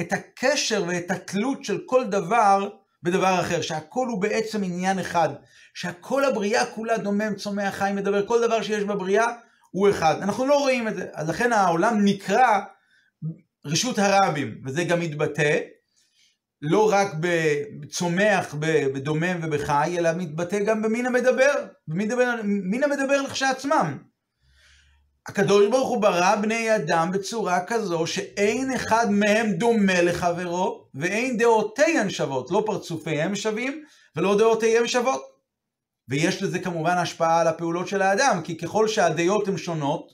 את 0.00 0.12
הקשר 0.12 0.84
ואת 0.88 1.10
התלות 1.10 1.64
של 1.64 1.78
כל 1.86 2.04
דבר 2.06 2.68
בדבר 3.02 3.40
אחר, 3.40 3.60
שהכל 3.60 4.06
הוא 4.06 4.22
בעצם 4.22 4.64
עניין 4.64 4.98
אחד, 4.98 5.28
שהכל 5.74 6.24
הבריאה 6.24 6.66
כולה 6.66 6.98
דומם, 6.98 7.34
צומח, 7.34 7.74
חי, 7.74 7.92
מדבר, 7.94 8.26
כל 8.26 8.46
דבר 8.46 8.62
שיש 8.62 8.84
בבריאה 8.84 9.26
הוא 9.70 9.90
אחד. 9.90 10.22
אנחנו 10.22 10.46
לא 10.46 10.58
רואים 10.58 10.88
את 10.88 10.94
זה, 10.94 11.06
אז 11.12 11.28
לכן 11.28 11.52
העולם 11.52 12.04
נקרא 12.04 12.60
רשות 13.64 13.98
הרבים, 13.98 14.60
וזה 14.64 14.84
גם 14.84 15.00
מתבטא 15.00 15.58
לא 16.62 16.92
רק 16.92 17.08
בצומח, 17.80 18.54
בדומם 18.94 19.40
ובחי, 19.42 19.94
אלא 19.98 20.10
מתבטא 20.16 20.64
גם 20.64 20.82
במין 20.82 21.06
המדבר, 21.06 21.66
במין 21.88 22.84
המדבר 22.84 23.22
לכשעצמם. 23.22 23.98
הקדוש 25.28 25.66
ברוך 25.70 25.88
הוא 25.88 26.02
ברא 26.02 26.36
בני 26.36 26.76
אדם 26.76 27.10
בצורה 27.12 27.64
כזו 27.66 28.06
שאין 28.06 28.72
אחד 28.72 29.06
מהם 29.10 29.52
דומה 29.52 30.02
לחברו, 30.02 30.88
ואין 30.94 31.36
דעותיהם 31.36 32.10
שוות, 32.10 32.50
לא 32.50 32.62
פרצופיהם 32.66 33.36
שווים 33.36 33.84
ולא 34.16 34.38
דעותיהם 34.38 34.86
שוות. 34.86 35.22
ויש 36.08 36.42
לזה 36.42 36.58
כמובן 36.58 36.98
השפעה 36.98 37.40
על 37.40 37.46
הפעולות 37.46 37.88
של 37.88 38.02
האדם, 38.02 38.40
כי 38.44 38.58
ככל 38.58 38.88
שהדעות 38.88 39.48
הן 39.48 39.56
שונות, 39.56 40.12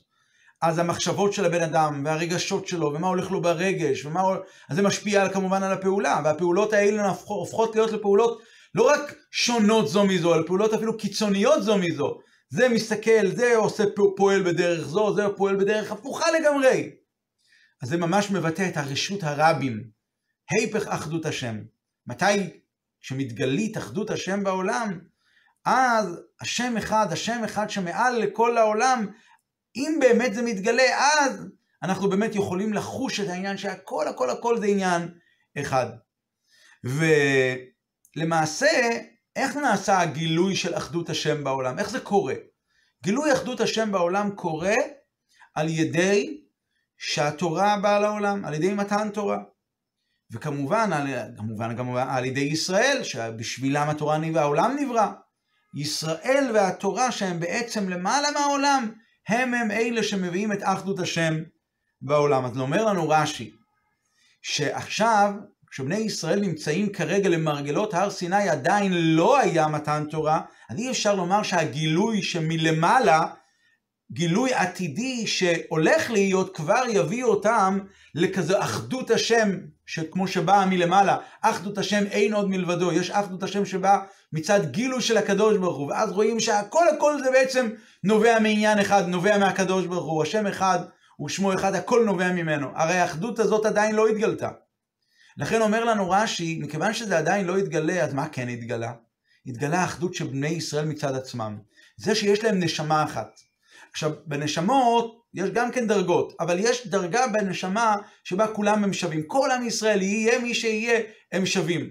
אז 0.61 0.79
המחשבות 0.79 1.33
של 1.33 1.45
הבן 1.45 1.61
אדם, 1.61 2.01
והרגשות 2.05 2.67
שלו, 2.67 2.93
ומה 2.93 3.07
הולך 3.07 3.31
לו 3.31 3.41
ברגש, 3.41 4.05
ומה... 4.05 4.21
אז 4.69 4.75
זה 4.75 4.81
משפיע 4.81 5.29
כמובן 5.29 5.63
על 5.63 5.73
הפעולה, 5.73 6.21
והפעולות 6.23 6.73
האלה 6.73 7.13
הופכות 7.25 7.75
להיות 7.75 7.91
לפעולות 7.91 8.41
לא 8.75 8.89
רק 8.89 9.15
שונות 9.31 9.87
זו 9.87 10.05
מזו, 10.05 10.35
אלא 10.35 10.43
פעולות 10.47 10.73
אפילו 10.73 10.97
קיצוניות 10.97 11.63
זו 11.63 11.77
מזו. 11.77 12.19
זה 12.49 12.69
מסתכל, 12.69 13.27
זה 13.35 13.55
עושה 13.55 13.83
פועל 14.17 14.43
בדרך 14.43 14.87
זו, 14.87 15.15
זה 15.15 15.21
פועל 15.37 15.55
בדרך 15.55 15.91
הפוכה 15.91 16.31
לגמרי. 16.31 16.91
אז 17.81 17.89
זה 17.89 17.97
ממש 17.97 18.31
מבטא 18.31 18.69
את 18.69 18.77
הרשות 18.77 19.23
הרבים, 19.23 19.89
היפך 20.49 20.87
אחדות 20.87 21.25
השם. 21.25 21.57
מתי 22.07 22.59
שמתגלית 23.01 23.77
אחדות 23.77 24.09
השם 24.09 24.43
בעולם, 24.43 24.99
אז 25.65 26.19
השם 26.41 26.77
אחד, 26.77 27.07
השם 27.11 27.43
אחד 27.43 27.69
שמעל 27.69 28.19
לכל 28.19 28.57
העולם, 28.57 29.07
אם 29.75 29.97
באמת 29.99 30.33
זה 30.33 30.41
מתגלה, 30.41 31.13
אז 31.13 31.45
אנחנו 31.83 32.09
באמת 32.09 32.35
יכולים 32.35 32.73
לחוש 32.73 33.19
את 33.19 33.27
העניין 33.27 33.57
שהכל, 33.57 34.07
הכל, 34.07 34.29
הכל 34.29 34.59
זה 34.59 34.65
עניין 34.65 35.13
אחד. 35.59 35.87
ולמעשה, 38.15 38.99
איך 39.39 39.57
נעשה 39.57 39.99
הגילוי 39.99 40.55
של 40.55 40.77
אחדות 40.77 41.09
השם 41.09 41.43
בעולם? 41.43 41.79
איך 41.79 41.89
זה 41.89 41.99
קורה? 41.99 42.33
גילוי 43.03 43.33
אחדות 43.33 43.61
השם 43.61 43.91
בעולם 43.91 44.31
קורה 44.35 44.75
על 45.55 45.69
ידי 45.69 46.41
שהתורה 46.97 47.77
באה 47.81 47.99
לעולם, 47.99 48.45
על 48.45 48.53
ידי 48.53 48.73
מתן 48.73 49.09
תורה. 49.09 49.37
וכמובן, 50.31 50.93
על, 50.93 51.07
כמובן 51.37 51.75
גם 51.75 51.95
על 51.95 52.25
ידי 52.25 52.39
ישראל, 52.39 53.03
שבשבילם 53.03 53.89
התורה 53.89 54.17
נברא, 54.17 54.41
העולם 54.41 54.75
נברא. 54.79 55.07
ישראל 55.75 56.51
והתורה 56.53 57.11
שהם 57.11 57.39
בעצם 57.39 57.89
למעלה 57.89 58.31
מהעולם, 58.31 58.91
הם 59.27 59.53
הם 59.53 59.71
אלה 59.71 60.03
שמביאים 60.03 60.51
את 60.51 60.59
אחדות 60.63 60.99
השם 60.99 61.33
בעולם. 62.01 62.45
אז 62.45 62.57
אומר 62.59 62.85
לנו 62.85 63.09
רש"י, 63.09 63.51
שעכשיו 64.41 65.33
כשבני 65.71 65.95
ישראל 65.95 66.39
נמצאים 66.39 66.89
כרגע 66.89 67.29
למרגלות 67.29 67.93
הר 67.93 68.09
סיני 68.09 68.49
עדיין 68.49 68.93
לא 68.93 69.39
היה 69.39 69.67
מתן 69.67 70.03
תורה, 70.09 70.41
אז 70.69 70.77
אי 70.79 70.91
אפשר 70.91 71.15
לומר 71.15 71.43
שהגילוי 71.43 72.21
שמלמעלה, 72.21 73.25
גילוי 74.11 74.53
עתידי 74.53 75.27
שהולך 75.27 76.11
להיות, 76.11 76.55
כבר 76.55 76.83
יביא 76.89 77.23
אותם 77.23 77.79
לכזה 78.15 78.63
אחדות 78.63 79.11
השם, 79.11 79.49
שכמו 79.85 80.27
שבאה 80.27 80.65
מלמעלה, 80.65 81.17
אחדות 81.41 81.77
השם 81.77 82.03
אין 82.11 82.33
עוד 82.33 82.49
מלבדו, 82.49 82.91
יש 82.91 83.11
אחדות 83.11 83.43
השם 83.43 83.65
שבאה 83.65 83.99
מצד 84.33 84.71
גילוי 84.71 85.01
של 85.01 85.17
הקדוש 85.17 85.57
ברוך 85.57 85.77
הוא, 85.77 85.87
ואז 85.87 86.11
רואים 86.11 86.39
שהכל 86.39 86.89
הכל 86.89 87.23
זה 87.23 87.31
בעצם 87.31 87.69
נובע 88.03 88.39
מעניין 88.39 88.79
אחד, 88.79 89.07
נובע 89.07 89.37
מהקדוש 89.37 89.85
ברוך 89.85 90.05
הוא, 90.05 90.23
השם 90.23 90.47
אחד 90.47 90.79
ושמו 91.25 91.53
אחד, 91.53 91.75
הכל 91.75 92.03
נובע 92.05 92.31
ממנו. 92.31 92.67
הרי 92.75 92.93
האחדות 92.93 93.39
הזאת 93.39 93.65
עדיין 93.65 93.95
לא 93.95 94.07
התגלתה. 94.07 94.49
לכן 95.39 95.61
אומר 95.61 95.85
לנו 95.85 96.09
רש"י, 96.09 96.59
מכיוון 96.61 96.93
שזה 96.93 97.17
עדיין 97.17 97.45
לא 97.45 97.57
התגלה, 97.57 98.03
אז 98.03 98.13
מה 98.13 98.29
כן 98.29 98.49
התגלה? 98.49 98.93
התגלה 99.45 99.81
האחדות 99.81 100.13
של 100.13 100.27
בני 100.27 100.47
ישראל 100.47 100.85
מצד 100.85 101.15
עצמם. 101.15 101.59
זה 101.97 102.15
שיש 102.15 102.43
להם 102.43 102.59
נשמה 102.59 103.03
אחת. 103.03 103.39
עכשיו, 103.91 104.11
בנשמות 104.25 105.23
יש 105.33 105.49
גם 105.49 105.71
כן 105.71 105.87
דרגות, 105.87 106.33
אבל 106.39 106.59
יש 106.59 106.87
דרגה 106.87 107.27
בנשמה 107.27 107.95
שבה 108.23 108.47
כולם 108.47 108.83
הם 108.83 108.93
שווים. 108.93 109.23
כל 109.27 109.51
עם 109.51 109.67
ישראל, 109.67 110.01
יהיה 110.01 110.39
מי 110.39 110.53
שיהיה, 110.53 111.01
הם 111.31 111.45
שווים. 111.45 111.89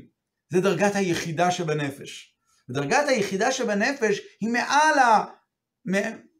זה 0.53 0.61
דרגת 0.61 0.95
היחידה 0.95 1.51
שבנפש. 1.51 2.35
ודרגת 2.71 3.09
היחידה 3.09 3.53
שבנפש 3.53 4.21
היא 4.41 4.49
מעל, 4.49 4.99
ה... 4.99 5.25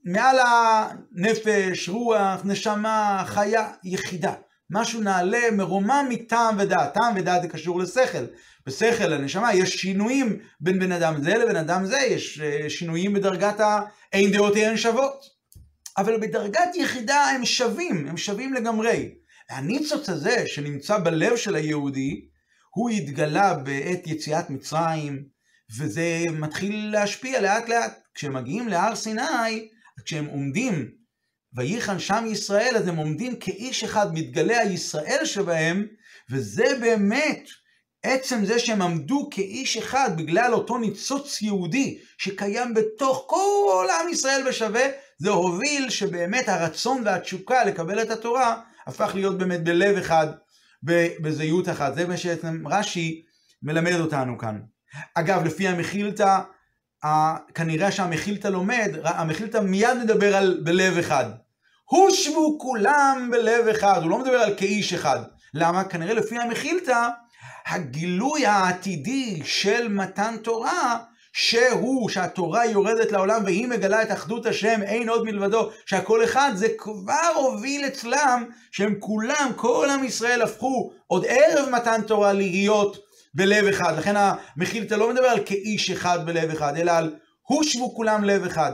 מעל 0.05 0.37
הנפש, 0.38 1.89
רוח, 1.89 2.41
נשמה, 2.45 3.22
חיה, 3.26 3.72
יחידה. 3.85 4.35
משהו 4.71 5.01
נעלה, 5.01 5.51
מרומם 5.53 6.07
מטעם 6.09 6.57
ודעת. 6.59 6.95
טעם 6.95 7.16
ודעת 7.16 7.43
זה 7.43 7.49
קשור 7.49 7.79
לשכל. 7.79 8.25
בשכל, 8.66 9.07
לנשמה, 9.07 9.55
יש 9.55 9.77
שינויים 9.77 10.39
בין 10.61 10.79
בן 10.79 10.93
אדם 10.93 11.23
זה 11.23 11.37
לבן 11.37 11.57
אדם 11.57 11.87
זה, 11.87 11.99
יש 11.99 12.41
אה, 12.41 12.71
שינויים 12.71 13.12
בדרגת 13.12 13.61
האין 13.61 14.31
דעותיהן 14.31 14.77
שוות. 14.77 15.25
אבל 15.99 16.21
בדרגת 16.21 16.75
יחידה 16.75 17.25
הם 17.25 17.45
שווים, 17.45 18.09
הם 18.09 18.16
שווים 18.16 18.55
לגמרי. 18.55 19.14
הניצוץ 19.51 20.09
הזה 20.09 20.45
שנמצא 20.47 20.99
בלב 20.99 21.37
של 21.37 21.55
היהודי, 21.55 22.29
הוא 22.75 22.91
התגלה 22.91 23.55
בעת 23.55 24.07
יציאת 24.07 24.51
מצרים, 24.51 25.25
וזה 25.79 26.25
מתחיל 26.33 26.91
להשפיע 26.93 27.41
לאט 27.41 27.69
לאט. 27.69 27.99
כשהם 28.14 28.33
מגיעים 28.33 28.69
להר 28.69 28.97
סיני, 28.97 29.69
כשהם 30.05 30.27
עומדים 30.27 30.91
וייחן 31.57 31.99
שם 31.99 32.24
ישראל, 32.28 32.76
אז 32.76 32.88
הם 32.88 32.96
עומדים 32.96 33.36
כאיש 33.36 33.84
אחד, 33.84 34.14
מתגלה 34.14 34.61
הישראל 34.61 35.24
שבהם, 35.24 35.86
וזה 36.30 36.66
באמת 36.80 37.49
עצם 38.03 38.44
זה 38.44 38.59
שהם 38.59 38.82
עמדו 38.82 39.28
כאיש 39.30 39.76
אחד 39.76 40.11
בגלל 40.16 40.55
אותו 40.55 40.78
ניצוץ 40.78 41.42
יהודי 41.42 41.99
שקיים 42.18 42.74
בתוך 42.74 43.24
כל 43.26 43.86
עם 44.01 44.09
ישראל 44.09 44.49
בשווה, 44.49 44.82
זה 45.18 45.30
הוביל 45.30 45.90
שבאמת 45.90 46.49
הרצון 46.49 47.03
והתשוקה 47.05 47.64
לקבל 47.64 48.03
את 48.03 48.11
התורה 48.11 48.61
הפך 48.86 49.11
להיות 49.14 49.38
באמת 49.38 49.64
בלב 49.64 49.96
אחד, 49.96 50.26
בזהות 51.22 51.68
אחת. 51.68 51.94
זה 51.94 52.07
מה 52.07 52.16
שבעצם 52.16 52.68
רש"י 52.68 53.22
מלמד 53.62 54.01
אותנו 54.01 54.38
כאן. 54.38 54.61
אגב, 55.14 55.44
לפי 55.44 55.68
המכילתא, 55.68 56.40
כנראה 57.55 57.92
שהמכילתא 57.92 58.49
לומד, 58.49 58.90
המכילתא 59.05 59.59
מיד 59.59 59.99
מדבר 60.03 60.36
על 60.36 60.61
בלב 60.64 60.99
אחד. 60.99 61.24
הושבו 61.84 62.59
כולם 62.61 63.28
בלב 63.32 63.68
אחד, 63.68 64.03
הוא 64.03 64.11
לא 64.11 64.18
מדבר 64.18 64.36
על 64.36 64.55
כאיש 64.57 64.92
אחד. 64.92 65.20
למה? 65.55 65.84
כנראה 65.84 66.14
לפי 66.14 66.38
המכילתא, 66.38 67.09
הגילוי 67.66 68.46
העתידי 68.46 69.40
של 69.44 69.88
מתן 69.88 70.36
תורה, 70.42 70.99
שהוא, 71.32 72.09
שהתורה 72.09 72.66
יורדת 72.66 73.12
לעולם 73.12 73.44
והיא 73.44 73.68
מגלה 73.68 74.03
את 74.03 74.12
אחדות 74.12 74.46
השם, 74.46 74.82
אין 74.82 75.09
עוד 75.09 75.24
מלבדו, 75.24 75.70
שהכל 75.86 76.24
אחד, 76.24 76.51
זה 76.55 76.68
כבר 76.78 77.32
הוביל 77.34 77.86
אצלם, 77.86 78.44
שהם 78.70 78.94
כולם, 79.01 79.53
כל 79.57 79.88
עם 79.90 80.05
ישראל 80.05 80.42
הפכו 80.42 80.92
עוד 81.07 81.24
ערב 81.28 81.68
מתן 81.68 82.03
תורה 82.03 82.32
להיות 82.32 83.07
בלב 83.39 83.66
אחד. 83.66 83.99
לכן 83.99 84.14
המכילתא 84.16 84.95
לא 84.95 85.12
מדבר 85.12 85.26
על 85.26 85.41
כאיש 85.47 85.91
אחד 85.91 86.26
בלב 86.26 86.51
אחד, 86.51 86.76
אלא 86.76 86.93
על 86.93 87.16
הושבו 87.43 87.95
כולם 87.95 88.24
לב 88.24 88.45
אחד. 88.45 88.72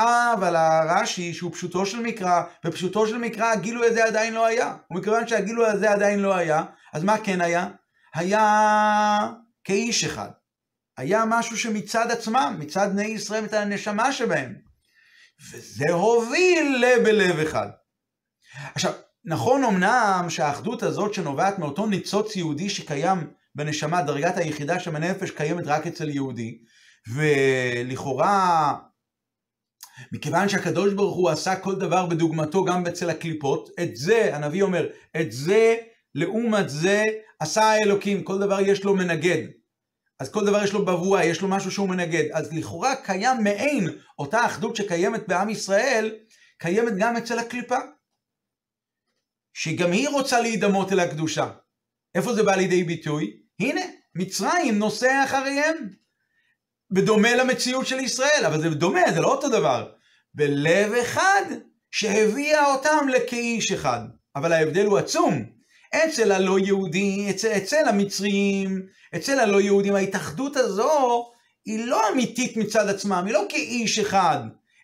אבל 0.00 0.56
הרש"י, 0.56 1.34
שהוא 1.34 1.52
פשוטו 1.52 1.86
של 1.86 2.00
מקרא, 2.00 2.42
ופשוטו 2.64 3.06
של 3.06 3.18
מקרא 3.18 3.46
הגילוי 3.52 3.86
הזה 3.86 4.04
עדיין 4.04 4.34
לא 4.34 4.46
היה. 4.46 4.74
ומכיוון 4.90 5.28
שהגילוי 5.28 5.66
הזה 5.68 5.90
עדיין 5.90 6.20
לא 6.20 6.36
היה, 6.36 6.64
אז 6.92 7.04
מה 7.04 7.18
כן 7.18 7.40
היה? 7.40 7.68
היה 8.14 9.30
כאיש 9.64 10.04
אחד. 10.04 10.28
היה 10.96 11.24
משהו 11.26 11.56
שמצד 11.56 12.10
עצמם, 12.10 12.56
מצד 12.58 12.88
בני 12.92 13.06
ישראל, 13.06 13.44
את 13.44 13.52
הנשמה 13.52 14.12
שבהם. 14.12 14.54
וזה 15.52 15.90
הוביל 15.90 16.84
לבלב 16.86 17.38
אחד. 17.38 17.68
עכשיו, 18.74 18.92
נכון 19.24 19.64
אמנם 19.64 20.26
שהאחדות 20.28 20.82
הזאת 20.82 21.14
שנובעת 21.14 21.58
מאותו 21.58 21.86
ניצוץ 21.86 22.36
יהודי 22.36 22.70
שקיים 22.70 23.30
בנשמה, 23.58 24.02
דרגת 24.02 24.36
היחידה 24.36 24.80
שבנפש 24.80 25.30
קיימת 25.30 25.66
רק 25.66 25.86
אצל 25.86 26.08
יהודי, 26.08 26.58
ולכאורה 27.14 28.74
מכיוון 30.12 30.48
שהקדוש 30.48 30.94
ברוך 30.94 31.16
הוא 31.16 31.30
עשה 31.30 31.56
כל 31.56 31.74
דבר 31.74 32.06
בדוגמתו 32.06 32.64
גם 32.64 32.86
אצל 32.86 33.10
הקליפות, 33.10 33.70
את 33.82 33.96
זה, 33.96 34.36
הנביא 34.36 34.62
אומר, 34.62 34.88
את 35.20 35.32
זה 35.32 35.76
לעומת 36.14 36.68
זה 36.68 37.02
עשה 37.40 37.62
האלוקים, 37.62 38.22
כל 38.22 38.38
דבר 38.38 38.60
יש 38.60 38.84
לו 38.84 38.94
מנגד. 38.94 39.42
אז 40.20 40.30
כל 40.30 40.46
דבר 40.46 40.64
יש 40.64 40.72
לו 40.72 40.84
בבואה, 40.84 41.24
יש 41.24 41.40
לו 41.40 41.48
משהו 41.48 41.70
שהוא 41.70 41.88
מנגד. 41.88 42.24
אז 42.32 42.52
לכאורה 42.52 42.96
קיים 42.96 43.44
מעין 43.44 43.88
אותה 44.18 44.46
אחדות 44.46 44.76
שקיימת 44.76 45.28
בעם 45.28 45.48
ישראל, 45.48 46.16
קיימת 46.58 46.92
גם 46.98 47.16
אצל 47.16 47.38
הקליפה. 47.38 47.78
שגם 49.54 49.92
היא 49.92 50.08
רוצה 50.08 50.40
להידמות 50.40 50.92
אל 50.92 51.00
הקדושה. 51.00 51.50
איפה 52.14 52.34
זה 52.34 52.42
בא 52.42 52.54
לידי 52.56 52.84
ביטוי? 52.84 53.47
הנה, 53.60 53.80
מצרים 54.14 54.78
נוסע 54.78 55.24
אחריהם. 55.24 55.76
בדומה 56.90 57.36
למציאות 57.36 57.86
של 57.86 58.00
ישראל, 58.00 58.42
אבל 58.46 58.60
זה 58.60 58.70
דומה, 58.70 59.12
זה 59.14 59.20
לא 59.20 59.28
אותו 59.28 59.48
דבר. 59.48 59.90
בלב 60.34 60.92
אחד 60.92 61.42
שהביאה 61.90 62.74
אותם 62.74 63.08
לכאיש 63.08 63.72
אחד. 63.72 64.00
אבל 64.36 64.52
ההבדל 64.52 64.86
הוא 64.86 64.98
עצום. 64.98 65.44
אצל 65.94 66.32
הלא 66.32 66.58
יהודי, 66.58 67.30
אצל, 67.30 67.48
אצל 67.56 67.88
המצרים, 67.88 68.86
אצל 69.16 69.38
הלא 69.38 69.60
יהודים, 69.60 69.94
ההתאחדות 69.94 70.56
הזו 70.56 71.30
היא 71.66 71.86
לא 71.86 72.08
אמיתית 72.12 72.56
מצד 72.56 72.88
עצמם, 72.88 73.22
היא 73.26 73.34
לא 73.34 73.46
כאיש 73.48 73.98
אחד, 73.98 74.38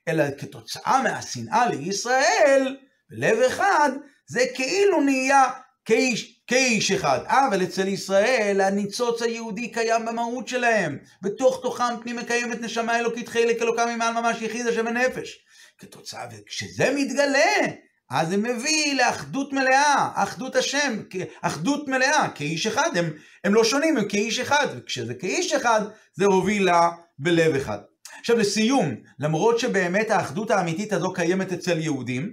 אלא 0.09 0.25
כתוצאה 0.39 1.03
מהשנאה 1.03 1.66
לישראל, 1.66 2.77
בלב 3.11 3.39
אחד, 3.39 3.91
זה 4.27 4.41
כאילו 4.55 5.01
נהיה 5.01 5.51
כאיש, 5.85 6.43
כאיש 6.47 6.91
אחד. 6.91 7.18
אבל 7.28 7.62
אצל 7.62 7.89
ישראל 7.89 8.61
הניצוץ 8.61 9.22
היהודי 9.22 9.68
קיים 9.72 10.07
במהות 10.07 10.49
שלהם. 10.49 10.99
בתוך 11.22 11.61
תוכם 11.62 12.01
פנימה 12.03 12.24
קיימת 12.24 12.61
נשמה 12.61 12.99
אלוקית 12.99 13.28
חלק 13.28 13.62
אלוקם 13.62 13.89
ממעל 13.95 14.14
ממש 14.14 14.43
יחיד 14.43 14.66
השם 14.66 14.87
הנפש. 14.87 15.39
כתוצאה, 15.78 16.26
וכשזה 16.32 16.95
מתגלה, 16.97 17.66
אז 18.11 18.28
זה 18.28 18.37
מביא 18.37 18.95
לאחדות 18.95 19.53
מלאה, 19.53 20.11
אחדות 20.14 20.57
השם, 20.57 21.03
אחדות 21.43 21.89
מלאה, 21.89 22.28
כאיש 22.35 22.66
אחד, 22.66 22.97
הם, 22.97 23.11
הם 23.45 23.55
לא 23.55 23.64
שונים, 23.64 23.97
הם 23.97 24.09
כאיש 24.09 24.41
אחד, 24.41 24.66
וכשזה 24.76 25.14
כאיש 25.14 25.53
אחד, 25.53 25.80
זה 26.14 26.24
הוביל 26.24 26.64
לה 26.64 26.91
בלב 27.18 27.55
אחד. 27.55 27.78
עכשיו 28.20 28.37
לסיום, 28.37 28.95
למרות 29.18 29.59
שבאמת 29.59 30.11
האחדות 30.11 30.51
האמיתית 30.51 30.93
הזו 30.93 31.12
קיימת 31.12 31.53
אצל 31.53 31.78
יהודים, 31.78 32.32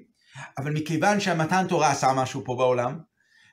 אבל 0.57 0.71
מכיוון 0.71 1.19
שהמתן 1.19 1.65
תורה 1.69 1.91
עשה 1.91 2.13
משהו 2.13 2.41
פה 2.45 2.55
בעולם, 2.57 2.99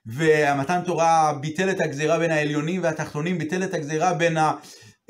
והמתן 0.09 0.81
תורה 0.85 1.33
ביטל 1.41 1.71
את 1.71 1.81
הגזירה 1.81 2.19
בין 2.19 2.31
העליונים 2.31 2.83
והתחתונים, 2.83 3.39
ביטל 3.39 3.65
את 3.65 3.75
הגזירה 3.75 4.15
בין, 4.15 4.37
ה, 4.37 4.53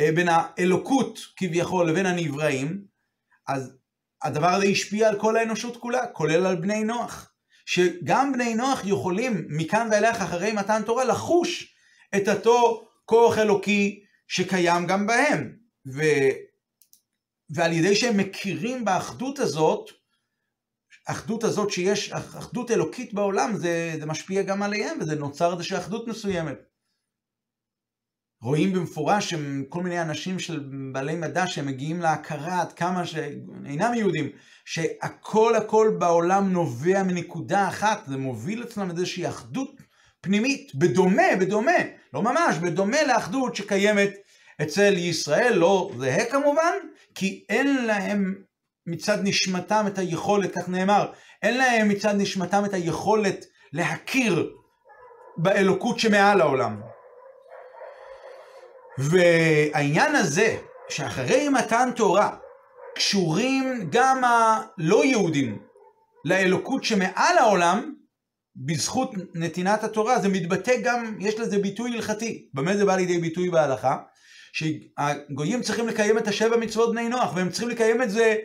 אה, 0.00 0.12
בין 0.14 0.28
האלוקות 0.30 1.18
כביכול 1.36 1.90
לבין 1.90 2.06
הנבראים, 2.06 2.84
אז 3.48 3.76
הדבר 4.22 4.48
הזה 4.48 4.66
השפיע 4.66 5.08
על 5.08 5.18
כל 5.18 5.36
האנושות 5.36 5.76
כולה, 5.76 6.06
כולל 6.06 6.46
על 6.46 6.56
בני 6.56 6.84
נוח. 6.84 7.32
שגם 7.66 8.32
בני 8.32 8.54
נוח 8.54 8.82
יכולים 8.84 9.46
מכאן 9.48 9.88
ואילך 9.90 10.22
אחרי 10.22 10.52
מתן 10.52 10.82
תורה 10.86 11.04
לחוש 11.04 11.74
את 12.16 12.28
אותו 12.28 12.88
כוח 13.04 13.38
אלוקי 13.38 14.04
שקיים 14.28 14.86
גם 14.86 15.06
בהם. 15.06 15.52
ו... 15.94 16.02
ועל 17.50 17.72
ידי 17.72 17.96
שהם 17.96 18.16
מכירים 18.16 18.84
באחדות 18.84 19.38
הזאת, 19.38 19.90
האחדות 21.08 21.44
הזאת 21.44 21.70
שיש, 21.70 22.12
אחדות 22.12 22.70
אלוקית 22.70 23.14
בעולם, 23.14 23.56
זה, 23.56 23.96
זה 24.00 24.06
משפיע 24.06 24.42
גם 24.42 24.62
עליהם, 24.62 24.98
וזה 25.00 25.14
נוצר 25.14 25.52
איזושהי 25.52 25.78
אחדות 25.78 26.08
מסוימת. 26.08 26.58
רואים 28.42 28.72
במפורש 28.72 29.30
שהם 29.30 29.64
כל 29.68 29.82
מיני 29.82 30.02
אנשים 30.02 30.38
של 30.38 30.68
בעלי 30.92 31.16
מדע 31.16 31.46
שהם 31.46 31.66
מגיעים 31.66 32.00
להכרה 32.00 32.60
עד 32.60 32.72
כמה 32.72 33.06
שאינם 33.06 33.94
יהודים, 33.94 34.30
שהכל 34.64 35.54
הכל 35.56 35.96
בעולם 35.98 36.52
נובע 36.52 37.02
מנקודה 37.02 37.68
אחת, 37.68 38.06
זה 38.06 38.16
מוביל 38.16 38.62
אצלם 38.62 38.90
איזושהי 38.90 39.28
אחדות 39.28 39.70
פנימית, 40.20 40.74
בדומה, 40.74 41.36
בדומה, 41.40 41.78
לא 42.12 42.22
ממש, 42.22 42.56
בדומה 42.56 43.02
לאחדות 43.02 43.56
שקיימת 43.56 44.10
אצל 44.62 44.94
ישראל, 44.96 45.54
לא 45.54 45.90
זהה 45.98 46.24
כמובן, 46.30 46.74
כי 47.14 47.44
אין 47.48 47.86
להם 47.86 48.42
מצד 48.88 49.18
נשמתם 49.22 49.84
את 49.86 49.98
היכולת, 49.98 50.54
כך 50.54 50.68
נאמר, 50.68 51.12
אין 51.42 51.58
להם 51.58 51.88
מצד 51.88 52.14
נשמתם 52.16 52.64
את 52.64 52.74
היכולת 52.74 53.44
להכיר 53.72 54.50
באלוקות 55.36 55.98
שמעל 55.98 56.40
העולם. 56.40 56.80
והעניין 58.98 60.16
הזה, 60.16 60.56
שאחרי 60.88 61.48
מתן 61.48 61.90
תורה, 61.96 62.36
קשורים 62.94 63.88
גם 63.90 64.24
הלא 64.24 65.04
יהודים 65.04 65.58
לאלוקות 66.24 66.84
שמעל 66.84 67.38
העולם, 67.38 67.94
בזכות 68.56 69.10
נתינת 69.34 69.84
התורה, 69.84 70.18
זה 70.18 70.28
מתבטא 70.28 70.80
גם, 70.84 71.16
יש 71.20 71.34
לזה 71.40 71.58
ביטוי 71.58 71.94
הלכתי. 71.94 72.48
במה 72.54 72.76
זה 72.76 72.84
בא 72.84 72.96
לידי 72.96 73.18
ביטוי 73.18 73.50
בהלכה? 73.50 73.96
שהגויים 74.52 75.62
צריכים 75.62 75.88
לקיים 75.88 76.18
את 76.18 76.28
השבע 76.28 76.56
מצוות 76.56 76.90
בני 76.90 77.08
נוח, 77.08 77.32
והם 77.36 77.50
צריכים 77.50 77.68
לקיים 77.68 78.02
את 78.02 78.10
זה 78.10 78.36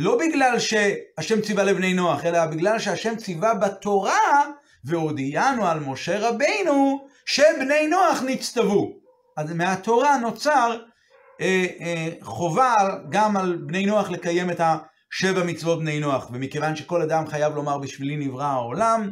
לא 0.00 0.18
בגלל 0.18 0.58
שהשם 0.58 1.40
ציווה 1.40 1.64
לבני 1.64 1.94
נוח, 1.94 2.24
אלא 2.24 2.46
בגלל 2.46 2.78
שהשם 2.78 3.16
ציווה 3.16 3.54
בתורה, 3.54 4.44
והודיענו 4.84 5.66
על 5.66 5.80
משה 5.80 6.28
רבינו, 6.28 7.06
שבני 7.26 7.88
נוח 7.88 8.22
נצטוו. 8.26 8.92
אז 9.36 9.52
מהתורה 9.52 10.18
נוצר 10.18 10.78
אה, 11.40 11.66
אה, 11.80 12.08
חובה 12.20 12.74
גם 13.08 13.36
על 13.36 13.56
בני 13.56 13.86
נוח 13.86 14.10
לקיים 14.10 14.50
את 14.50 14.60
השבע 14.60 15.44
מצוות 15.44 15.78
בני 15.78 16.00
נוח, 16.00 16.30
ומכיוון 16.32 16.76
שכל 16.76 17.02
אדם 17.02 17.26
חייב 17.26 17.54
לומר 17.54 17.78
בשבילי 17.78 18.16
נברא 18.16 18.44
העולם, 18.44 19.10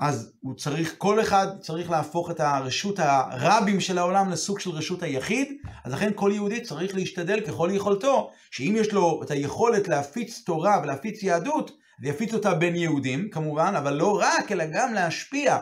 אז 0.00 0.32
הוא 0.40 0.54
צריך, 0.54 0.94
כל 0.98 1.20
אחד 1.20 1.46
צריך 1.60 1.90
להפוך 1.90 2.30
את 2.30 2.40
הרשות 2.40 2.98
הרבים 2.98 3.80
של 3.80 3.98
העולם 3.98 4.30
לסוג 4.30 4.60
של 4.60 4.70
רשות 4.70 5.02
היחיד, 5.02 5.48
אז 5.84 5.92
לכן 5.92 6.10
כל 6.14 6.30
יהודי 6.34 6.60
צריך 6.60 6.94
להשתדל 6.94 7.40
ככל 7.40 7.70
יכולתו, 7.72 8.30
שאם 8.50 8.74
יש 8.76 8.92
לו 8.92 9.20
את 9.22 9.30
היכולת 9.30 9.88
להפיץ 9.88 10.42
תורה 10.46 10.80
ולהפיץ 10.82 11.22
יהדות, 11.22 11.70
ויפיץ 12.02 12.34
אותה 12.34 12.54
בין 12.54 12.76
יהודים 12.76 13.30
כמובן, 13.30 13.74
אבל 13.78 13.94
לא 13.94 14.18
רק, 14.20 14.52
אלא 14.52 14.64
גם 14.72 14.94
להשפיע. 14.94 15.58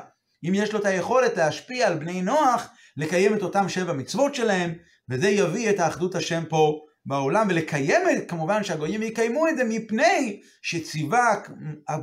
אם 0.48 0.54
יש 0.54 0.72
לו 0.72 0.80
את 0.80 0.84
היכולת 0.84 1.36
להשפיע 1.36 1.86
על 1.86 1.94
בני 1.94 2.22
נוח, 2.22 2.68
לקיים 2.96 3.34
את 3.34 3.42
אותם 3.42 3.68
שבע 3.68 3.92
מצוות 3.92 4.34
שלהם, 4.34 4.74
וזה 5.10 5.28
יביא 5.28 5.70
את 5.70 5.80
האחדות 5.80 6.14
השם 6.14 6.44
פה 6.48 6.80
בעולם, 7.06 7.46
ולקיים 7.50 8.02
את, 8.10 8.30
כמובן 8.30 8.64
שהגויים 8.64 9.02
יקיימו 9.02 9.48
את 9.48 9.56
זה 9.56 9.64
מפני 9.64 10.40
שציווה 10.62 11.34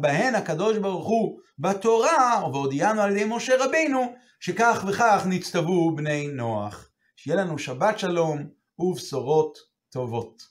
בהן 0.02 0.36
הקדוש 0.36 0.78
ברוך 0.78 1.08
הוא 1.08 1.40
בתורה, 1.60 2.42
והודיענו 2.54 3.02
על 3.02 3.12
ידי 3.12 3.26
משה 3.26 3.66
רבינו, 3.66 4.16
שכך 4.40 4.86
וכך 4.88 5.24
נצטוו 5.26 5.96
בני 5.96 6.28
נוח. 6.28 6.90
שיהיה 7.16 7.38
לנו 7.38 7.58
שבת 7.58 8.00
שלום 8.00 8.48
ובשורות 8.80 9.58
טובות. 9.90 10.51